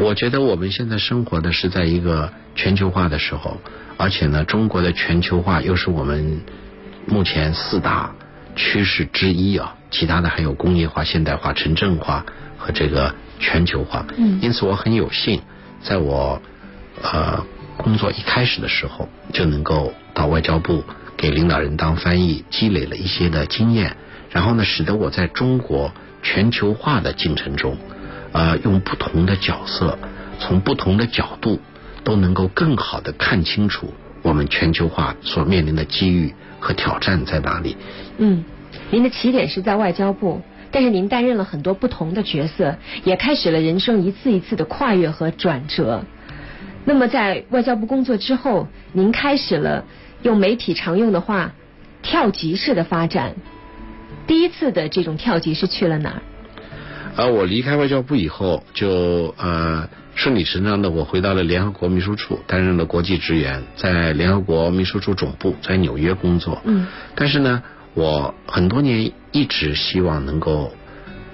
[0.00, 3.58] 我觉得我们现在生活的是在一个全球化的时候，
[3.96, 6.40] 而且呢，中国的全球化又是我们
[7.06, 8.12] 目前四大
[8.56, 12.26] 趋势之一啊，其他的还有工业化、现代化、城镇化
[12.58, 14.04] 和这个全球化。
[14.16, 15.40] 嗯，因此我很有幸，
[15.82, 16.42] 在我
[17.00, 17.44] 呃
[17.76, 20.82] 工作一开始的时候就能够到外交部
[21.16, 23.96] 给领导人当翻译，积累了一些的经验，
[24.30, 25.92] 然后呢，使得我在中国
[26.26, 27.76] 全球化的进程中。
[28.32, 29.96] 呃，用不同的角色，
[30.40, 31.60] 从不同的角度，
[32.04, 37.76] 都能够更好的看清楚我们全球化所面临的机遇和挑战在哪里。
[38.18, 38.44] 嗯，
[38.90, 46.04] 您的起点是在外交部，但是您担任了很多不同的角色，也开始了人生一次一次的跨越和转折。
[46.84, 49.84] 那么在外交部工作之后，您开始了
[50.22, 51.52] 用媒体常用的话，
[52.02, 53.36] 跳级式的发展。
[54.26, 56.22] 第一次的这种跳级是去了哪儿？
[57.16, 66.60] 而我离开外交部以后，就呃顺理成章的我回到了联合国秘书处，担任了国际职员，在联合国秘书处总部在纽约工作。
[66.64, 66.86] 嗯。
[67.14, 67.62] 但是呢，
[67.94, 70.72] 我很多年一直希望能够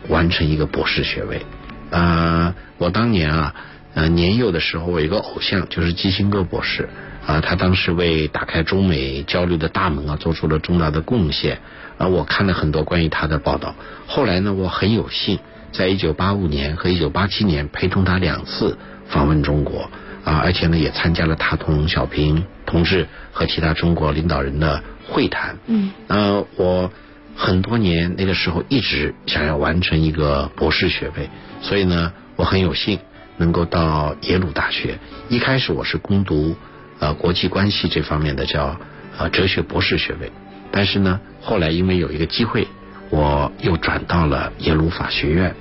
[0.09, 1.45] 完成一个博士学位。
[1.91, 3.55] 呃，我当年啊，
[3.95, 6.89] 呃年幼的时候，我有一个偶像就是基辛格博士
[7.27, 11.61] 啊，他当时为打开中美交流的大门啊，做出了重大的贡献。
[11.99, 13.75] 啊，我看了很多关于他的报道。
[14.07, 15.39] 后来呢，我很有幸。
[15.73, 19.89] 在一九八五年和一九八七年，陪同他两次访问中国
[20.25, 25.57] 啊，而且呢，也参加了他同小平同志和其他中国领导人的会谈。
[25.67, 25.91] 嗯。
[26.09, 26.91] 呃，我
[27.35, 31.31] 很多年那个时候一直想要完成一个博士学位，
[31.63, 32.99] 所以呢，我很有幸
[33.39, 34.99] 能够到耶鲁大学。
[35.31, 36.55] 一开始我是攻读
[37.03, 38.79] 呃国际关系这方面的叫
[39.19, 40.31] 呃哲学博士学位，
[40.71, 42.67] 但是呢，后来因为有一个机会。
[43.15, 45.55] 我又转到了耶鲁法学院，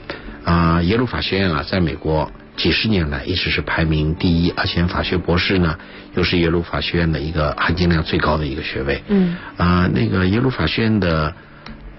[0.46, 5.78] 啊，耶鲁法学院啊，在美国几十年来一直是排名第一，而且法学博士呢，
[6.16, 9.04] 又是耶鲁法学院的一个含金量最高的一个学位。
[9.10, 9.36] 嗯。
[9.58, 11.36] 啊，那个耶鲁法学院的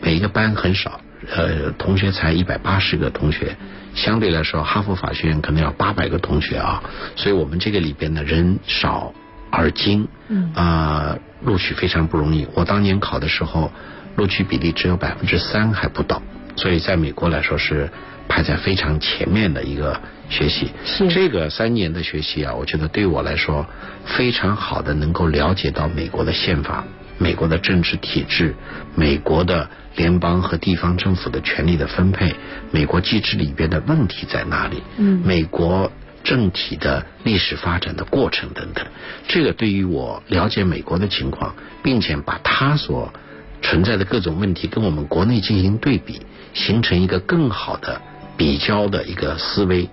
[0.01, 3.55] 每一个班很少，呃，同学才一百八十个同学，
[3.95, 6.83] 相对来说，哈佛法学院可能要八百个同学啊，
[7.15, 9.13] 所以我们这个里边的人少
[9.53, 10.09] 而今。
[10.27, 10.51] 嗯。
[10.57, 12.49] 啊，录取非常不容易。
[12.55, 13.71] 我当年考的时候。
[14.15, 16.21] 录取比例只有百分之三还不到，
[16.55, 17.89] 所以在美国来说是
[18.29, 20.71] 排在非常前面的一个学习。
[20.85, 23.65] 是这个三年的学习啊，我觉得对我来说
[24.05, 26.85] 非常好的，能够了解到美国的宪法、
[27.17, 28.55] 美国的政治体制、
[28.95, 32.35] 美国的联邦和地方政府的权力的分配、
[32.71, 35.91] 美国机制里边的问题在哪里、嗯，美国
[36.25, 38.85] 政体的历史发展的过程等等。
[39.29, 43.13] 这个对于我了解美国的情况，并且把它所
[43.61, 46.21] 存在的各种问题跟我们国内进行对比，
[46.53, 48.01] 形成一个更好的
[48.37, 49.89] 比较的一个思维，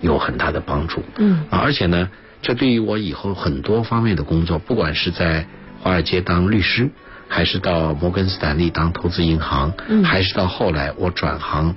[0.00, 1.02] 有很大的帮助。
[1.16, 2.10] 嗯，而且呢，
[2.42, 5.46] 这对于我以后很多方面的工作，不管是在
[5.80, 6.90] 华尔街当律师，
[7.28, 11.74] 还是到摩根斯坦利当投资银行，嗯，还是到后来我转行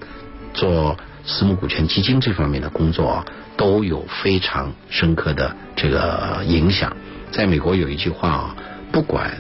[0.54, 6.98] 做私募股权基金这方面的工作啊，都有非常深刻的这个影响。
[7.32, 8.56] 在美国有一句话啊，
[8.92, 9.38] 不管。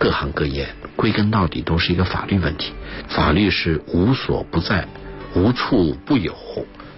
[0.00, 2.72] 各行各业归根到底都是一个法律问题，
[3.08, 4.86] 法律是无所不在、
[5.34, 6.36] 无处不有，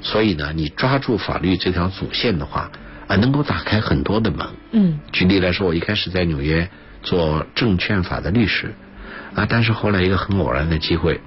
[0.03, 2.71] 所以呢，你抓住法律这条主线的话，
[3.07, 4.47] 啊，能够打开很多的门。
[4.73, 5.01] 嗯。
[5.13, 6.69] 举例来说，我一开始在纽约
[7.03, 8.75] 做证券法的律师，
[9.35, 11.23] 啊，但是后来一个很偶然的机会，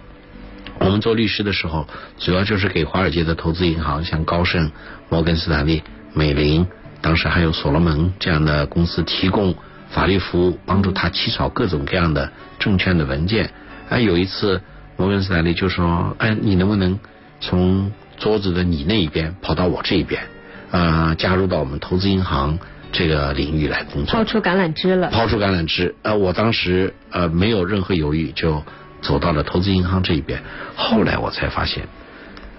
[0.80, 1.88] 我们做律师的时候，
[2.20, 4.72] 主要就是给华尔街的投资银行，像高盛、
[5.10, 5.82] 摩根斯坦利、
[6.14, 6.68] 美林，
[7.02, 9.56] 当时还有所罗门这样的公司提供。
[9.90, 13.52] 法律服务帮助他起草各种各样的证券的文件。
[13.90, 14.60] 哎，有一次
[14.98, 17.00] 摩根斯坦利就说：“哎，你能不能
[17.40, 20.24] 从桌子的你那一边跑到我这一边，
[20.72, 22.58] 呃，加入到我们投资银行
[22.92, 25.12] 这个领域来工作？”抛出橄榄枝了。
[25.12, 25.94] 抛出橄榄枝。
[26.02, 28.64] 呃，我当时呃没有任何犹豫，就
[29.04, 30.42] 走到了投资银行这一边。
[30.76, 31.88] 后来我才发现，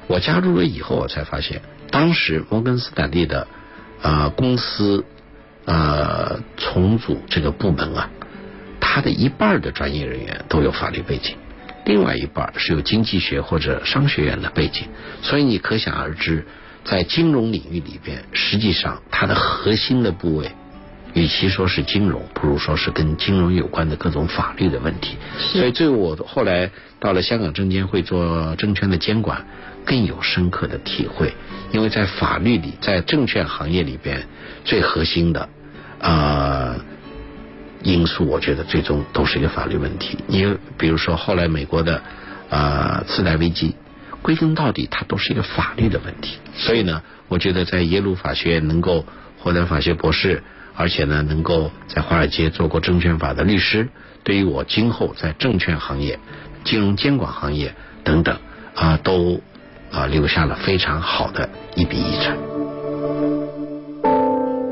[0.06, 3.48] 我加入了以后，我才发现，当时摩根斯坦利的
[4.02, 5.04] 呃公司。
[5.66, 8.10] 呃，重组这个部门啊，
[8.80, 11.36] 他的一半的专业人员都有法律背景，
[11.86, 14.88] 另外一半是有经济学或者商学院的背景，
[15.22, 16.46] 所以你可想而知，
[16.84, 20.52] 在金融领域里边，实际上它的核心的部位，
[21.14, 25.16] 与其说是金融，不如说是跟金融有关的各种法律的问题。
[25.38, 29.46] 所以，对我后来到了香港证监会做证券的监管，
[29.84, 31.32] 更有深刻的体会，
[31.70, 34.26] 因为在法律里，在证券行业里边，
[34.64, 35.48] 最核心的。
[36.00, 36.76] 呃，
[37.82, 40.18] 因素，我觉得最终都是一个法律问题。
[40.26, 42.02] 你比如说后来美国的
[42.50, 43.76] 呃次贷危机，
[44.20, 46.38] 归根到底它都是一个法律的问题。
[46.56, 49.06] 所以呢，我觉得在耶鲁法学院能够
[49.38, 50.42] 获得法学博士，
[50.76, 53.88] 而且呢能够在华尔街做过证券法的律师，
[54.22, 56.18] 对于我今后在证券行业、
[56.64, 57.72] 金融监管行业
[58.02, 58.36] 等等
[58.74, 59.40] 啊都
[59.92, 62.36] 啊留下了非常好的一笔遗产。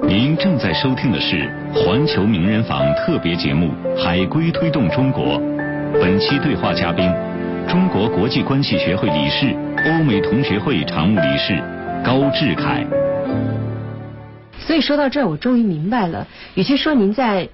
[0.05, 3.71] 您正在收听的是环球名人坊特别节目
[4.03, 5.41] 《海归推动中国》，
[6.01, 7.11] 本期对话嘉宾，
[7.69, 9.55] 中国国际关系学会理事、
[9.87, 11.63] 欧美同学会常务理事
[12.05, 12.85] 高志凯。
[14.73, 17.51] 所以说到这儿，我终于明白了，与其说您在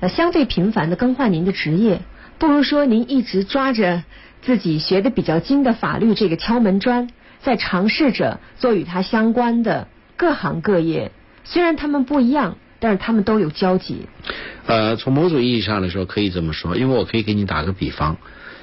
[0.00, 2.00] 呃相对频繁的更换您的职业，
[2.38, 4.04] 不如说您一直抓着
[4.40, 7.10] 自己学的比较精的法律这个敲门砖，
[7.42, 11.12] 在尝试着做与它相关的各行各业。
[11.44, 14.06] 虽然他们不一样，但是他们都有交集。
[14.64, 18.16] 呃，从某种意义上来说，可以这么说，因为我可以给你打个比方。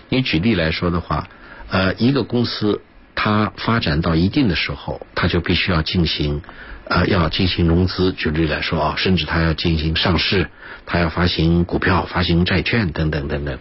[0.09, 1.27] 你举例来说的话，
[1.69, 2.81] 呃，一个公司
[3.13, 6.41] 它发展到一定的时候，它就必须要进行
[6.86, 8.11] 呃要进行融资。
[8.13, 10.49] 举例来说啊，甚至它要进行上市，
[10.86, 13.59] 它要发行股票、发行债券等等等等。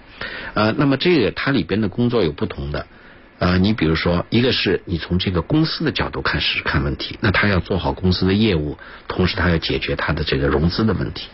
[0.55, 2.87] 呃，那么这个它里边的工作有不同的。
[3.39, 11.27] 呃，你比如说，一个是你从这个公司的角度开始看问题，那他要做好公司的业务，同时他要解决他的这个融资的问题。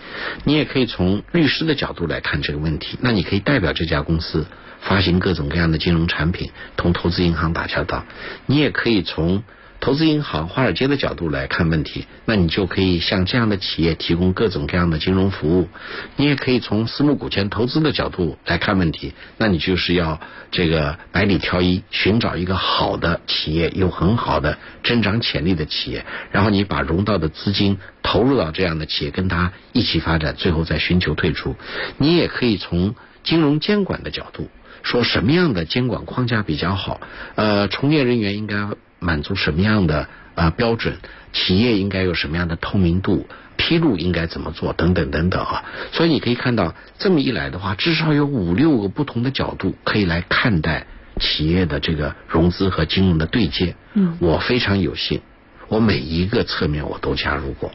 [0.44, 4.46] 你也可以从律师的角度来看这个问题，那你可以代表这家公司
[4.80, 8.06] 发行各种各样的金融产品，同投资银行打交道。
[8.46, 9.42] 你也可以从
[9.80, 15.68] 投资银行、华尔街的角度来看问题，那你就可以向这样的企业提供各种各样的金融服务。
[16.16, 20.20] 你也可以从私募股权投资的角度来看问题，那你就是要
[20.50, 31.54] 这个百里挑一，寻找一个好的企业，有很好的增长潜力的企业，然后你把融到的资金投入到这样的企业，跟他一起发展，最后再寻求退出。
[31.98, 34.50] 你也可以从金融监管的角度，
[34.82, 37.00] 说什么样的监管框架比较好，
[37.36, 38.68] 呃，从业人员应该。
[38.98, 40.98] 满足什么样的啊标准？
[41.32, 43.26] 企业应该有什么样的透明度？
[43.56, 44.72] 披露应该怎么做？
[44.72, 45.64] 等等等等啊！
[45.90, 50.86] 所以你可以看到，这么一来的话，至少有五六个不同的角度可以来看待
[51.18, 53.74] 企业的这个融资和金融的对接。
[53.94, 55.22] 嗯，我非常有幸，
[55.66, 57.72] 我每一个侧面我都加入过。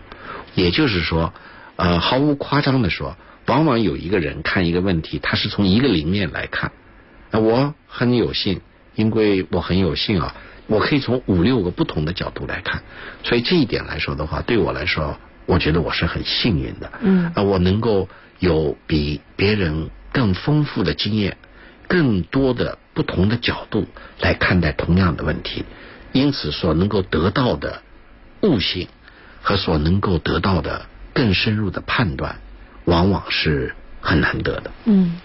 [0.55, 1.33] 也就是说，
[1.75, 6.71] 呃，毫无夸张的说，往往有一个人看一个问题，他是从一个零面来看。
[7.33, 8.61] 我很有幸，
[8.95, 10.33] 因为我很有幸啊。
[10.67, 12.81] 我可以从五六个不同的角度来看，
[13.21, 16.89] 所以这一点来说的话，对我来说，我觉得我是很幸运的。
[17.01, 18.07] 嗯，啊，我能够
[18.39, 21.35] 有比别人更丰富的经验，
[21.87, 23.85] 更多的不同的角度
[24.21, 25.65] 来看待同样的问题，
[26.13, 27.81] 因此所能够得到的
[28.41, 28.87] 悟性
[29.41, 32.37] 和所能够得到的更深入的判断，
[32.85, 34.71] 往往是很难得的。
[34.85, 35.19] 嗯，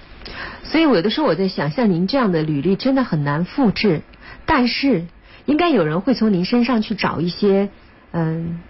[0.65, 4.03] 所以我有的时候我在想，像您这样的履历真的很难复制，
[4.45, 5.05] 但是。
[5.49, 7.71] 应该有人会从您身上去找一些
[8.13, 8.61] 嗯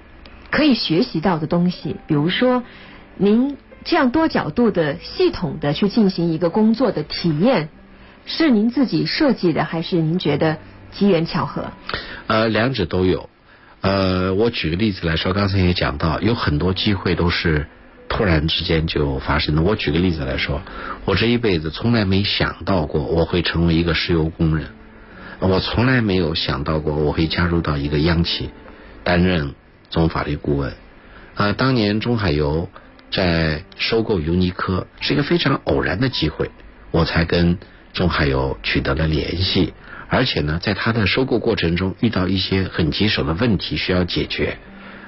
[0.48, 2.62] 可以学习到的东西，比如说
[3.16, 7.68] 您这样多角度的系统的去进行一个工作的体验，
[8.26, 10.58] 是您自己设计的，还是您觉得
[10.92, 11.72] 机缘巧合？
[12.28, 13.28] 呃，两者都有。
[13.80, 17.66] 呃，我举个例子来说，刚才也讲到，有很多机会都是
[18.08, 19.62] 突然之间就发生的。
[19.62, 20.62] 我举个例子来说，
[21.04, 24.68] 我这一辈子从来没想到过我会成为一个石油工人。
[25.40, 28.50] 我从来没有想到过我会加入到一个央企
[29.04, 29.54] 担任
[29.88, 30.74] 总法律顾问。
[31.34, 32.68] 啊，当年中海油
[33.12, 36.50] 在收购尤尼科是一个非常偶然的机会，
[36.90, 37.58] 我才跟
[37.92, 39.74] 中海油取得了联系。
[40.08, 44.58] 而且呢，在他的收购过程中遇到一些很棘手的问题需要解决。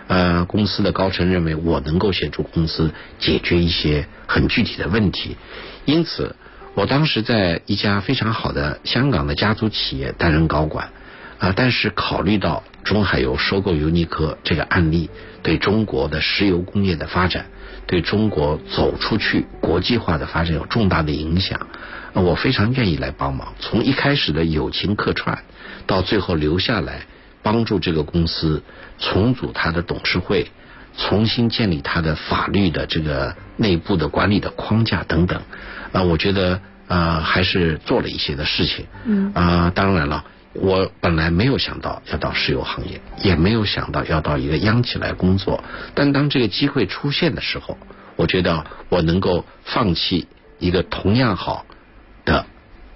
[0.06, 5.36] 呃，公司的高层认为我能够协助公司解决一些很具体的问题，
[5.84, 6.36] 因此。
[6.74, 10.90] 我当时在一家非常好的香港的家族企业担任高管，
[11.38, 15.10] 啊，但是考虑到中海油收购尤尼科这个案例
[15.42, 17.46] 对中国的石油工业的发展，
[17.86, 21.66] 对中国走出去国际化的发展有重大的影响，
[22.14, 23.52] 我非常愿意来帮忙。
[23.58, 25.42] 从一开始的友情客串，
[25.86, 27.02] 到最后留下来
[27.42, 28.62] 帮助这个公司
[28.98, 30.46] 重组它的董事会，
[30.96, 35.40] 重新建立它的法律的这个内部的管理的框架等等。
[35.92, 38.86] 啊，我觉得啊，还是做了一些的事情。
[39.04, 39.32] 嗯。
[39.34, 45.62] 啊，当然了，我本来没有想到要到石油行业，也没有想到要到一个央企来工作。
[45.94, 47.78] 但当这个机会出现的时候，
[48.16, 50.28] 我觉得我能够放弃
[50.58, 51.64] 一个同样好
[52.24, 52.44] 的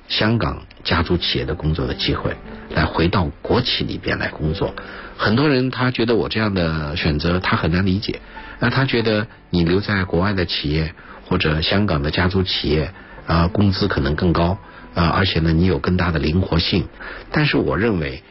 [0.09, 2.37] 香港家族企业的工作的机会，
[2.71, 4.75] 来回到国企里边来工作。
[5.17, 8.21] 很多人他觉得我这样的选择他很难理解，
[8.61, 10.95] 那他觉得你留在国外的企业。
[11.27, 12.93] 或者香港的家族企业
[13.27, 14.59] 啊，工资可能更高
[14.95, 16.87] 啊，而且呢，你有更大的灵活性。
[17.33, 18.23] 但是我认为，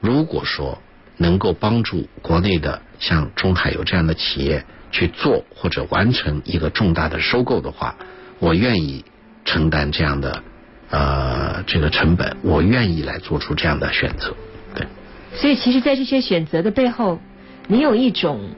[0.00, 0.80] 如果说
[1.16, 7.96] 能够帮助国内的像中海油这样的企业去做或者完成一个重大的收购的话，
[8.38, 9.04] 我愿意
[9.44, 10.44] 承担这样的
[10.90, 14.34] 呃这个成本，我愿意来做出这样的选择。
[14.74, 14.86] 对。
[15.34, 17.20] 所以，其实，在这些选择的背后，
[17.66, 18.50] 你有一种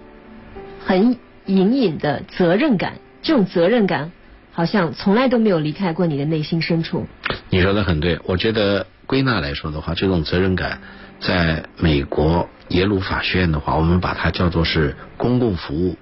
[0.85, 2.95] 很隐隐的责任感。
[3.21, 4.13] 这种责任感，
[4.53, 7.07] 好像从来都没有离开过你的内心深处。
[7.51, 10.81] 你说的很对，我觉得归纳来说的话，这种责任感，
[11.21, 15.97] 在美国耶鲁法学院的话，我们把它叫做是公共服务。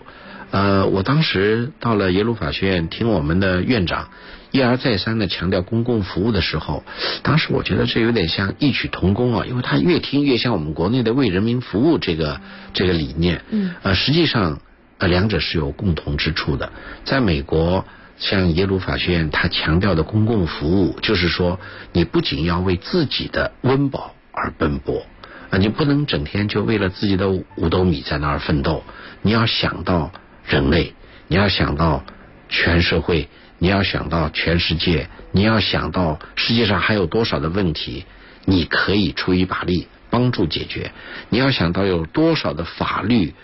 [0.50, 4.10] 呃，我当时到了耶鲁法学院，听我们的院长
[4.56, 6.82] 一而再三的强调公共服务的时候，
[7.22, 12.40] 当时我觉得这有点像异曲同工啊，因为他越听越像我们国内的为人民服务这个
[12.72, 13.42] 这个理念。
[13.50, 13.74] 嗯。
[13.82, 14.60] 呃，实际上。
[14.98, 16.72] 呃，两者是有共同之处的。
[17.04, 17.84] 在美国，
[18.16, 21.60] 像耶鲁法学院，他强调的公共服务，就是说，
[21.92, 25.04] 你不仅要为自己的温饱而奔波
[25.50, 28.84] 啊，你不能整天就为了自己的五斗米在那儿奋斗。
[29.20, 30.12] 你要想到
[30.46, 30.94] 人类，
[31.28, 32.02] 你要想到
[32.48, 33.28] 全社会，
[33.58, 38.04] 你要想到全世界，你要想到世界上还有多少的问题，
[38.44, 40.92] 你可以出一把力帮助解决。
[41.30, 43.34] 你要想到有多少的法律。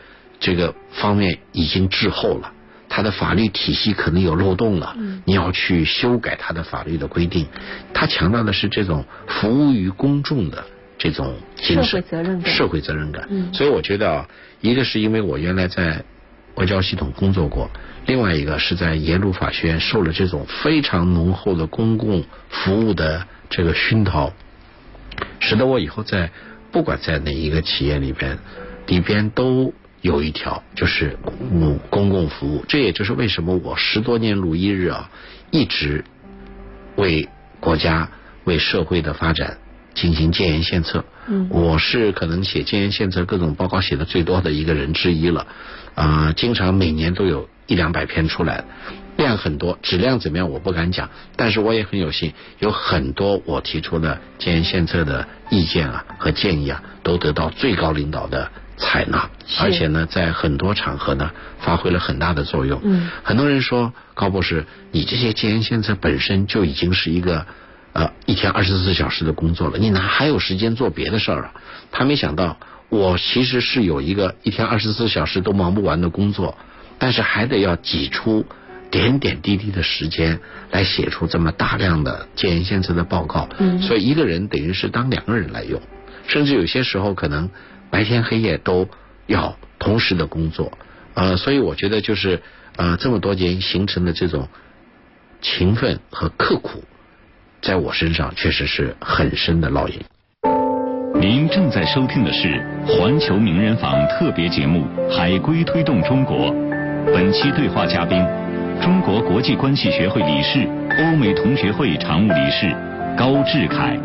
[0.44, 2.52] 这个方面已经滞后了，
[2.88, 7.46] 它的法律体系可能有漏洞了，你要去修改它的法律的规定。
[7.94, 10.64] 他强调的是这种服务于公众的
[10.98, 12.52] 这种精神，社会责任感。
[12.52, 13.28] 社会责任感。
[13.54, 14.28] 所以我觉得啊，
[14.60, 16.04] 一个是因为我原来在
[16.54, 17.70] 外交系统工作过，
[18.06, 24.32] 另外一个是在耶鲁法学院受了这种非常浓厚的公共服务的这个熏陶，
[25.40, 26.30] 使得我以后在
[26.70, 28.38] 不管在哪一个企业里边
[28.86, 29.72] 里边都。
[30.02, 35.08] 有一条就是公公共服务，这也就是为什么我十多年如一日啊，
[35.52, 36.04] 一直
[36.96, 37.28] 为
[37.60, 38.10] 国家、
[38.42, 39.58] 为社会的发展
[39.94, 41.04] 进行建言献策。
[41.26, 45.46] 嗯，我是可能写建言献策各种报告写的最多的一个人之一了，
[45.94, 48.64] 啊，经常每年都有一两百篇出来，
[49.16, 58.50] 量很多，质量怎么样我不敢讲，但是我也很有幸，有很多我提出的建言献策的意见啊和建议啊，都得到最高领导的。
[58.78, 59.30] 采纳，
[59.60, 61.30] 而且呢，在很多场合呢，
[61.60, 62.80] 发挥了很大的作用。
[62.82, 67.46] 嗯，很多人说高博士，你这些建言献策本身就已经是一个
[67.92, 71.54] 呃一天二十四小时的工作了，你哪还有时间做别的事儿啊？
[71.90, 76.56] 他没想到，我其实是有一个一天二十四小时都忙不完的工作，
[76.98, 78.46] 但是还得要挤出
[78.90, 80.40] 点点滴滴的时间
[80.70, 83.48] 来写出这么大量的建言献策的报告。
[83.58, 85.80] 嗯，所以一个人等于是当两个人来用，
[86.26, 87.50] 甚至有些时候可能。
[87.92, 88.88] 白天黑夜都
[89.26, 90.72] 要同时的工作，
[91.12, 92.40] 呃，所以我觉得就是
[92.76, 94.48] 呃这么多年形成的这种
[95.42, 96.84] 勤奋和刻苦，
[97.62, 99.96] 在我身上确实是很深的烙印。
[101.20, 102.48] 您正在收听的是
[102.98, 104.84] 《环球名人坊》特别节目
[105.16, 106.52] 《海归推动中国》，
[107.14, 108.18] 本期对话嘉宾：
[108.82, 110.66] 中国国际关系学会理事、
[110.98, 112.74] 欧美同学会常务理事
[113.16, 113.96] 高志凯。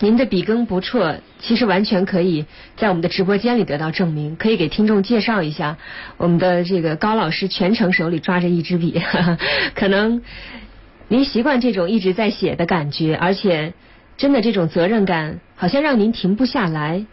[0.00, 2.46] 您的笔耕不辍，其实完全可以
[2.76, 4.36] 在我们的直播间里得到证明。
[4.36, 5.76] 可以给听众介绍一下，
[6.16, 8.98] 我们的这个高老师全程手里抓着一支笔，
[9.74, 10.22] 可能
[11.08, 13.72] 您习惯这种一直在写的感觉，而且
[14.18, 17.06] 真的这种责任感好像让您停不下来。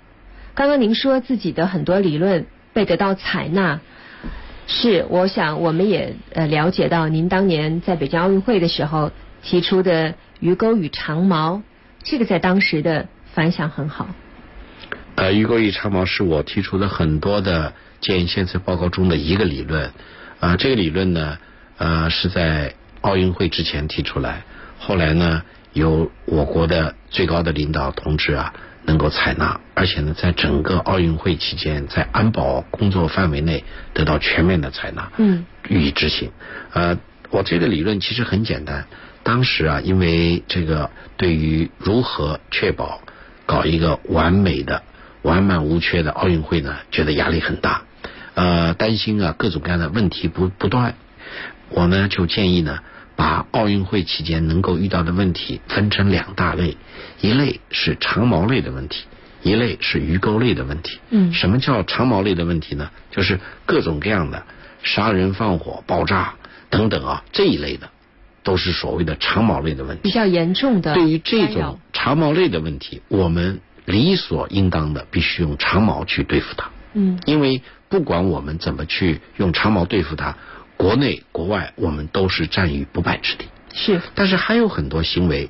[0.53, 3.79] 刚刚您说自己的很多理论被得到采纳，
[4.67, 11.61] 是我想我们也呃了解到您当年在北京奥运会的时候提出的鱼钩与长矛。
[12.03, 14.07] 这个在当时的反响很好。
[15.15, 19.91] 呃，鱼钩与长矛是我提出的很多的建议献策报告中的一个理论。
[20.41, 21.37] 啊，这个理论呢，
[21.77, 22.73] 呃，是在
[23.05, 24.43] 奥运会之前提出来，
[24.79, 25.43] 后来呢，
[25.73, 28.51] 由我国的最高的领导同志啊，
[28.85, 36.31] 能够采纳，而且呢，在整个奥运会期间，在安保工作范围内得到全面的采纳，嗯，予以执行。
[36.73, 36.97] 呃，
[37.29, 38.87] 我这个理论其实很简单。
[39.21, 43.01] 当时啊，因为这个对于如何确保
[43.45, 44.81] 搞一个完美的、
[45.21, 47.83] 完满无缺的奥运会呢，觉得压力很大，
[48.33, 50.95] 呃，担心啊各种各样的问题不不断。
[51.69, 52.79] 我呢就建议呢，
[53.15, 56.77] 把奥运会期间能够遇到的问题分成两大类，
[57.21, 59.05] 一类是长毛类的问题，
[59.43, 60.99] 一类是鱼钩类的问题。
[61.09, 62.89] 嗯，什么叫长毛类的问题呢？
[63.11, 64.43] 就是各种各样的
[64.83, 66.35] 杀人放火、爆炸
[66.69, 67.89] 等等啊这一类的。
[68.43, 70.93] 都是所谓的长毛类的问题，比较严重的。
[70.93, 76.69] 对于这种长毛类的问题，我们理所应当的必须用长矛去对付它。
[76.93, 80.37] 嗯，因为不管我们怎么去用长矛对付它，
[80.77, 83.45] 国内国外我们都是占于不败之地。
[83.73, 85.49] 是，但是还有很多行为，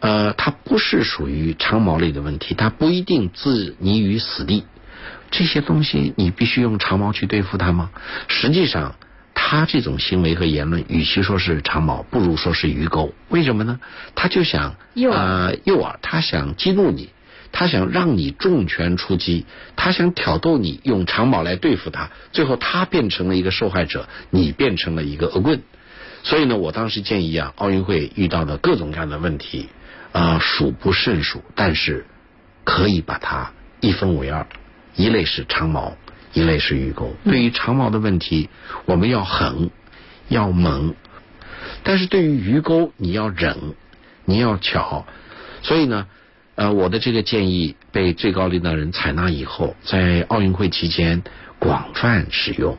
[0.00, 4.64] 呃，它不是属于长毛类的问题，它不一定置你于死地。
[5.30, 7.90] 这些东西你必须用长毛去对付它吗？
[8.28, 8.94] 实际上，
[9.34, 13.12] 他这种行为和言论，与其说是长毛，不如说是鱼钩。
[13.28, 13.80] 为什么呢？
[14.14, 17.10] 他就想诱呃诱饵，他想激怒你，
[17.56, 19.46] 他想让你重拳出击，
[19.76, 25.62] 他想挑逗你用长矛来对付他，最后他变成了一个受害者，你变成了一个恶棍。
[26.24, 29.68] 所以呢，我当时建议啊，奥运会遇到的各种各样的问题
[30.10, 32.06] 啊、数不胜数，但是
[32.64, 34.46] 可以把它一分为二，
[34.96, 35.96] 一类是长矛，
[36.32, 37.14] 一类是鱼钩。
[37.24, 38.48] 对于长矛的问题，
[38.84, 39.70] 我们要狠，
[40.28, 40.94] 要猛；
[41.84, 43.74] 但是对于鱼钩，你要忍，
[44.24, 45.06] 你要巧。
[45.62, 46.08] 所以呢，
[46.56, 51.22] 呃，我的这个建议被最高领导人采纳以后，在奥运会期间
[51.58, 52.78] 广泛使用。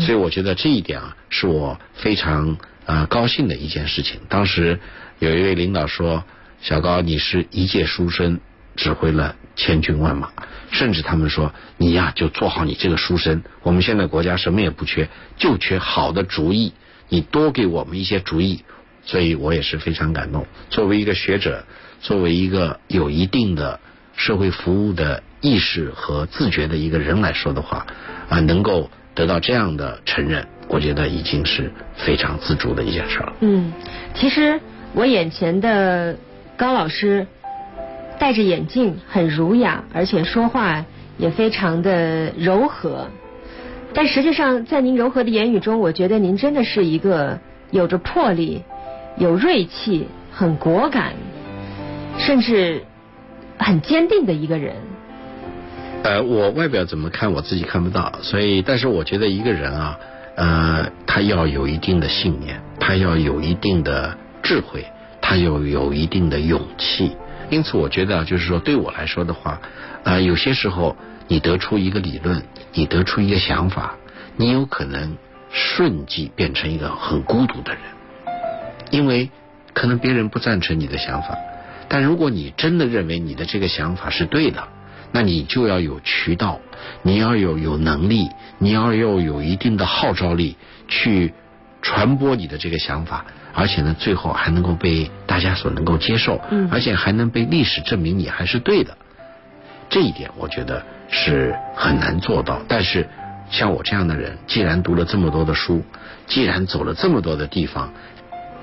[0.00, 2.56] 所以我觉得这一点啊，是我非常
[2.86, 4.20] 呃高兴的一件事情。
[4.28, 4.80] 当时
[5.18, 6.24] 有一位领导说
[6.62, 8.40] ：“小高，你是一介书生，
[8.76, 10.30] 指挥了千军万马。”
[10.70, 13.42] 甚至他们说：“你呀，就做好你这个书生。
[13.62, 16.72] 我们现在国家什么也不缺，就缺好的主意。
[17.10, 18.64] 你多给我们一些主意。”
[19.04, 20.46] 所以我也是非常感动。
[20.70, 21.66] 作为一个学者，
[22.02, 23.78] 作为一个有一定的
[24.14, 27.86] 社会服务的意识和自觉的一个人来说的话，
[28.28, 33.32] 啊，能够得到这样的承认，我觉得已经是非常自主的一件事了。
[33.40, 33.72] 嗯，
[34.14, 34.60] 其实
[34.92, 36.16] 我眼前的
[36.56, 37.26] 高老师
[38.18, 40.84] 戴着眼镜，很儒雅，而且说话
[41.18, 43.08] 也非常的柔和。
[43.94, 47.38] 但实际上，在您柔和的言语中，我觉得您真的是一个
[47.70, 48.62] 有着魄力、
[49.16, 51.12] 有锐气、很果敢，
[52.24, 52.84] 甚至
[53.58, 54.76] 很坚定的一个人。
[56.04, 59.98] 呃，我外表怎么看我自己看不到，所以，但是我觉得一个人啊，
[60.36, 64.84] 呃，他要有一定的信念，他要有一定的智慧，
[65.20, 67.16] 他要有一定的勇气。
[67.50, 69.60] 因此，我觉得就是说，对我来说的话，
[70.04, 70.96] 呃，有些时候
[71.28, 72.42] 你得出一个理论，
[72.72, 73.94] 你得出一个想法，
[74.36, 75.16] 你有可能
[75.50, 77.82] 瞬即变成一个很孤独的人，
[78.90, 79.30] 因为
[79.72, 81.36] 可能别人不赞成你的想法，
[81.92, 84.66] 但如果你真的认为你的这个想法是对的。
[85.14, 86.58] 那你就要有渠道，
[87.02, 90.56] 你要有有能力，你要要有一定的号召力
[90.88, 91.34] 去
[91.82, 98.96] 传播你的这个想法，而且呢，最后还能够被大家所能够接受，嗯而且还能被历史证明你还是对的。
[99.90, 102.62] 这一点我觉得是很难做到。
[102.66, 103.06] 但是
[103.50, 105.84] 像我这样的人，既然读了这么多的书，
[106.26, 107.92] 既然走了这么多的地方，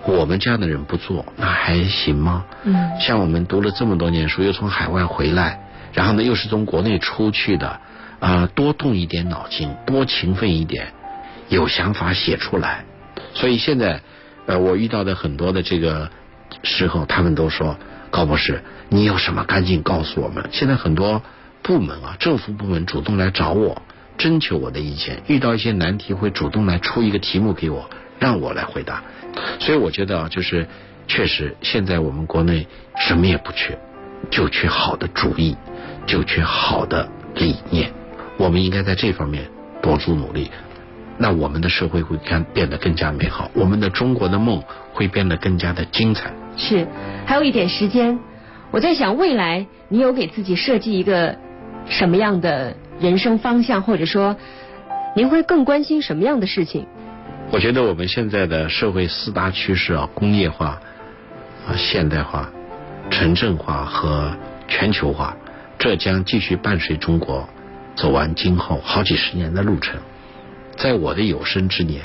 [0.05, 2.45] 我们这样的人不做，那还行吗？
[2.63, 5.59] 嗯像我们读了这么多年书，又从海外回来，
[5.93, 7.79] 然后呢又是从国内出去的，
[8.19, 10.93] 啊、多动一点脑筋，多勤奋一点，
[11.49, 12.85] 有想法写出来。
[13.33, 14.01] 所以现在，
[14.45, 16.09] 呃，我遇到的很多的这个
[16.63, 17.77] 时候，他们都说
[18.09, 20.49] 高博士，你有什么赶紧告诉我们。
[20.51, 21.21] 现在很多
[21.61, 23.81] 部门啊，政府部门主动来找我，
[24.17, 27.89] 征求我的意见，遇到一些难题会主动来出一个题目给我，
[28.19, 29.01] 让我来回答。
[29.59, 30.67] 所以我觉得啊，就是
[31.07, 32.67] 确实现在我们国内
[32.97, 33.77] 什么也不缺，
[34.29, 35.55] 就缺好的主意，
[36.05, 37.91] 就缺好的理念。
[38.37, 39.49] 我们应该在这方面
[39.81, 40.51] 多做努力。
[41.17, 44.63] 那我们的社会会变变得更加美好，我们的中国的梦
[44.93, 46.31] 会变得更加的精彩。
[46.55, 46.87] 是，
[47.25, 48.17] 还有一点时间，
[48.71, 51.37] 我在想未来你有给自己设计一个
[51.89, 54.37] 什么样的人生方向，或者说
[55.13, 56.87] 您会更关心什么样的事情？
[57.51, 60.79] 我觉得我们现在的社会四大趋势啊，工业化、
[61.67, 62.49] 啊现代化、
[63.09, 64.31] 城镇化和
[64.67, 65.35] 全球化，
[65.79, 67.49] 这将继续伴随中国
[67.95, 69.99] 走完今后好几十年的路程。
[70.77, 72.03] 在我的有生之年，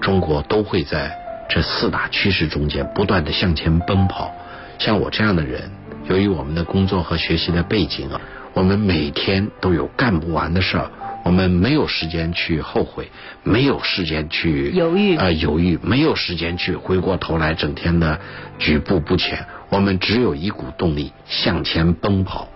[0.00, 1.16] 中国都会在
[1.48, 4.34] 这四大趋势中间不断的向前奔跑。
[4.78, 5.70] 像我这样的人，
[6.08, 8.20] 由于我们的工作和学习的背景啊，
[8.52, 10.90] 我们每天都有干不完的事儿，
[11.24, 13.08] 我们没有时间去后悔，
[13.44, 18.18] 没有时间去犹豫啊、犹豫，没有时间去回过头来整天的
[18.58, 19.44] 举步不前。
[19.68, 22.48] 我们只有一股动力向前奔跑，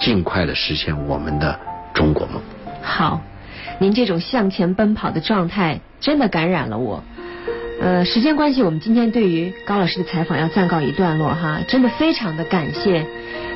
[0.00, 1.58] 尽快的实现我们的
[1.94, 2.42] 中国梦。
[2.82, 3.22] 好，
[3.78, 7.02] 您这种向前奔跑的状态真的感染了我。
[7.80, 13.06] 呃，时间关系，我们今天对于高老师的采访要暂告一段落哈，真的非常的感谢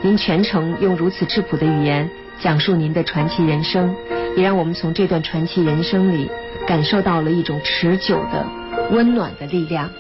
[0.03, 2.09] 您全程用如此质朴的语言
[2.39, 3.95] 讲述您的传奇人生，
[4.37, 6.30] 也让我们从这段传奇人生里
[6.66, 8.47] 感受到了一种持久的
[8.91, 9.91] 温暖的力量。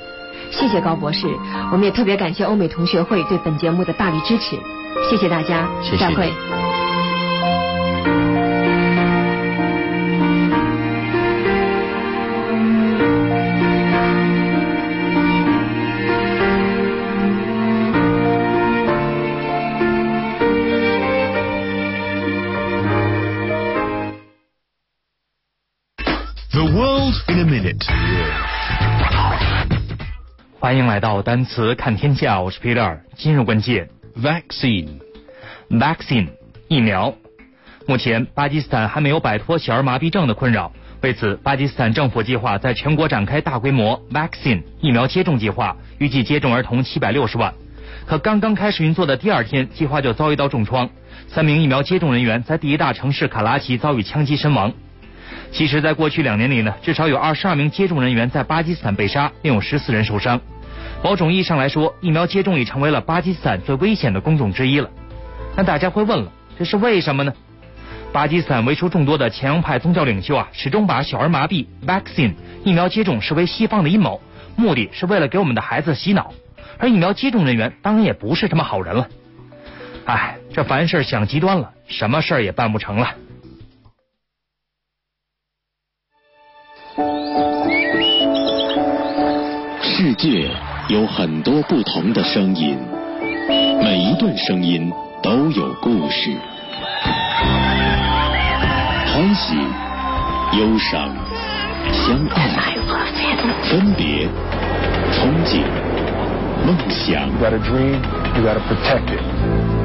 [0.50, 1.26] 谢谢高博士，
[1.72, 4.56] 我们也特别感谢欧美同学会对本节目的大力支持，
[5.08, 6.61] 谢谢大家，谢谢再会。
[30.72, 33.00] 欢迎来到单词看天下，我是 Peter。
[33.14, 36.28] 今日关键：vaccine，vaccine
[36.66, 37.14] 疫苗。
[37.86, 40.72] 目前，巴基斯坦还没有摆脱小儿麻痹症的困扰。
[41.02, 47.52] 为此，巴基斯坦政府计划在全国展开大规模 vaccine 疫苗接种计划，预计接种儿童七百六十万。
[48.06, 50.88] 可刚刚开始运作的第二天，计划就遭遇到重创，
[51.28, 54.72] 三名疫苗接种人员在第一大城市卡拉奇遭遇枪击身亡。
[55.50, 60.40] 其实，在过去两年里呢，至少有二十二名接种人员在巴基斯坦被杀，另有十四人受伤。
[61.02, 64.88] 某种意义上来说，疫苗接种已成为了巴基斯坦最危险的工种之一了。
[65.56, 67.32] 那大家会问了，这是为什么呢？
[68.12, 74.20] 巴基斯坦为数众多的前洋派宗教领袖啊，始终把小儿麻痹 vaccine 疫苗接种视为西方的阴谋，
[74.54, 76.32] 目的是为了给我们的孩子洗脑。
[76.78, 79.08] 而疫苗接种人员当然也不是什么好人了。
[80.04, 83.14] 哎，这凡事想极端了，什么事儿也办不成了。
[89.80, 90.50] 世界
[90.88, 92.76] 有很多不同的声音，
[93.82, 96.36] 每一段声音都有故事。
[99.06, 99.54] 欢喜、
[100.58, 101.14] 忧伤、
[101.92, 102.74] 相爱、
[103.62, 104.26] 分别、
[105.12, 105.62] 憧憬、
[106.66, 107.28] 梦想。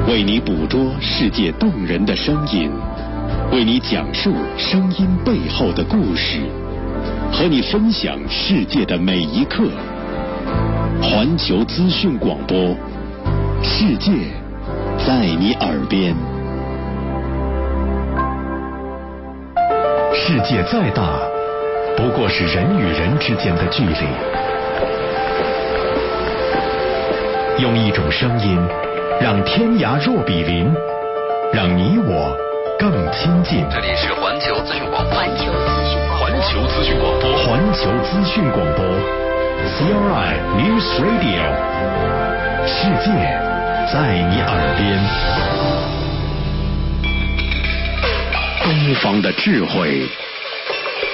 [0.08, 2.72] 为你捕捉世界动人的声音，
[3.52, 6.40] 为你讲述声音背后的故事，
[7.30, 9.70] 和你分享世界的每一刻。
[11.00, 12.56] 环球资讯广播，
[13.62, 14.10] 世界
[15.06, 16.14] 在你耳边。
[20.12, 21.18] 世界再大，
[21.96, 23.94] 不过是人与人之间的距离。
[27.62, 28.58] 用一种声音，
[29.20, 30.68] 让天涯若比邻，
[31.52, 32.36] 让你我
[32.78, 33.64] 更亲近。
[33.70, 35.14] 这里是环球资讯广播。
[35.14, 36.18] 环球资讯广播。
[36.18, 37.30] 环球资讯广播。
[37.46, 38.84] 环球资讯广播
[39.66, 41.42] ，CRI News Radio。
[42.66, 43.10] 世界
[43.92, 43.96] 在
[44.30, 44.98] 你耳边。
[48.62, 50.06] 东方的智慧，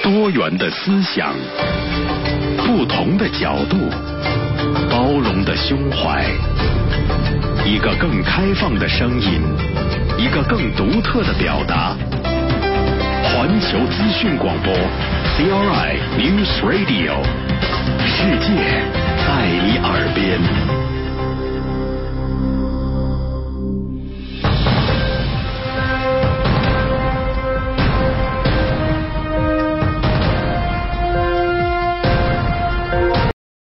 [0.03, 1.33] 多元的思想，
[2.57, 3.77] 不同的角度，
[4.89, 6.25] 包容的胸怀，
[7.65, 9.41] 一个更开放的声音，
[10.17, 11.95] 一个更独特的表达。
[13.23, 14.73] 环球资讯广播
[15.35, 17.15] ，CRI News Radio，
[18.05, 18.55] 世界
[19.25, 20.84] 在你耳边。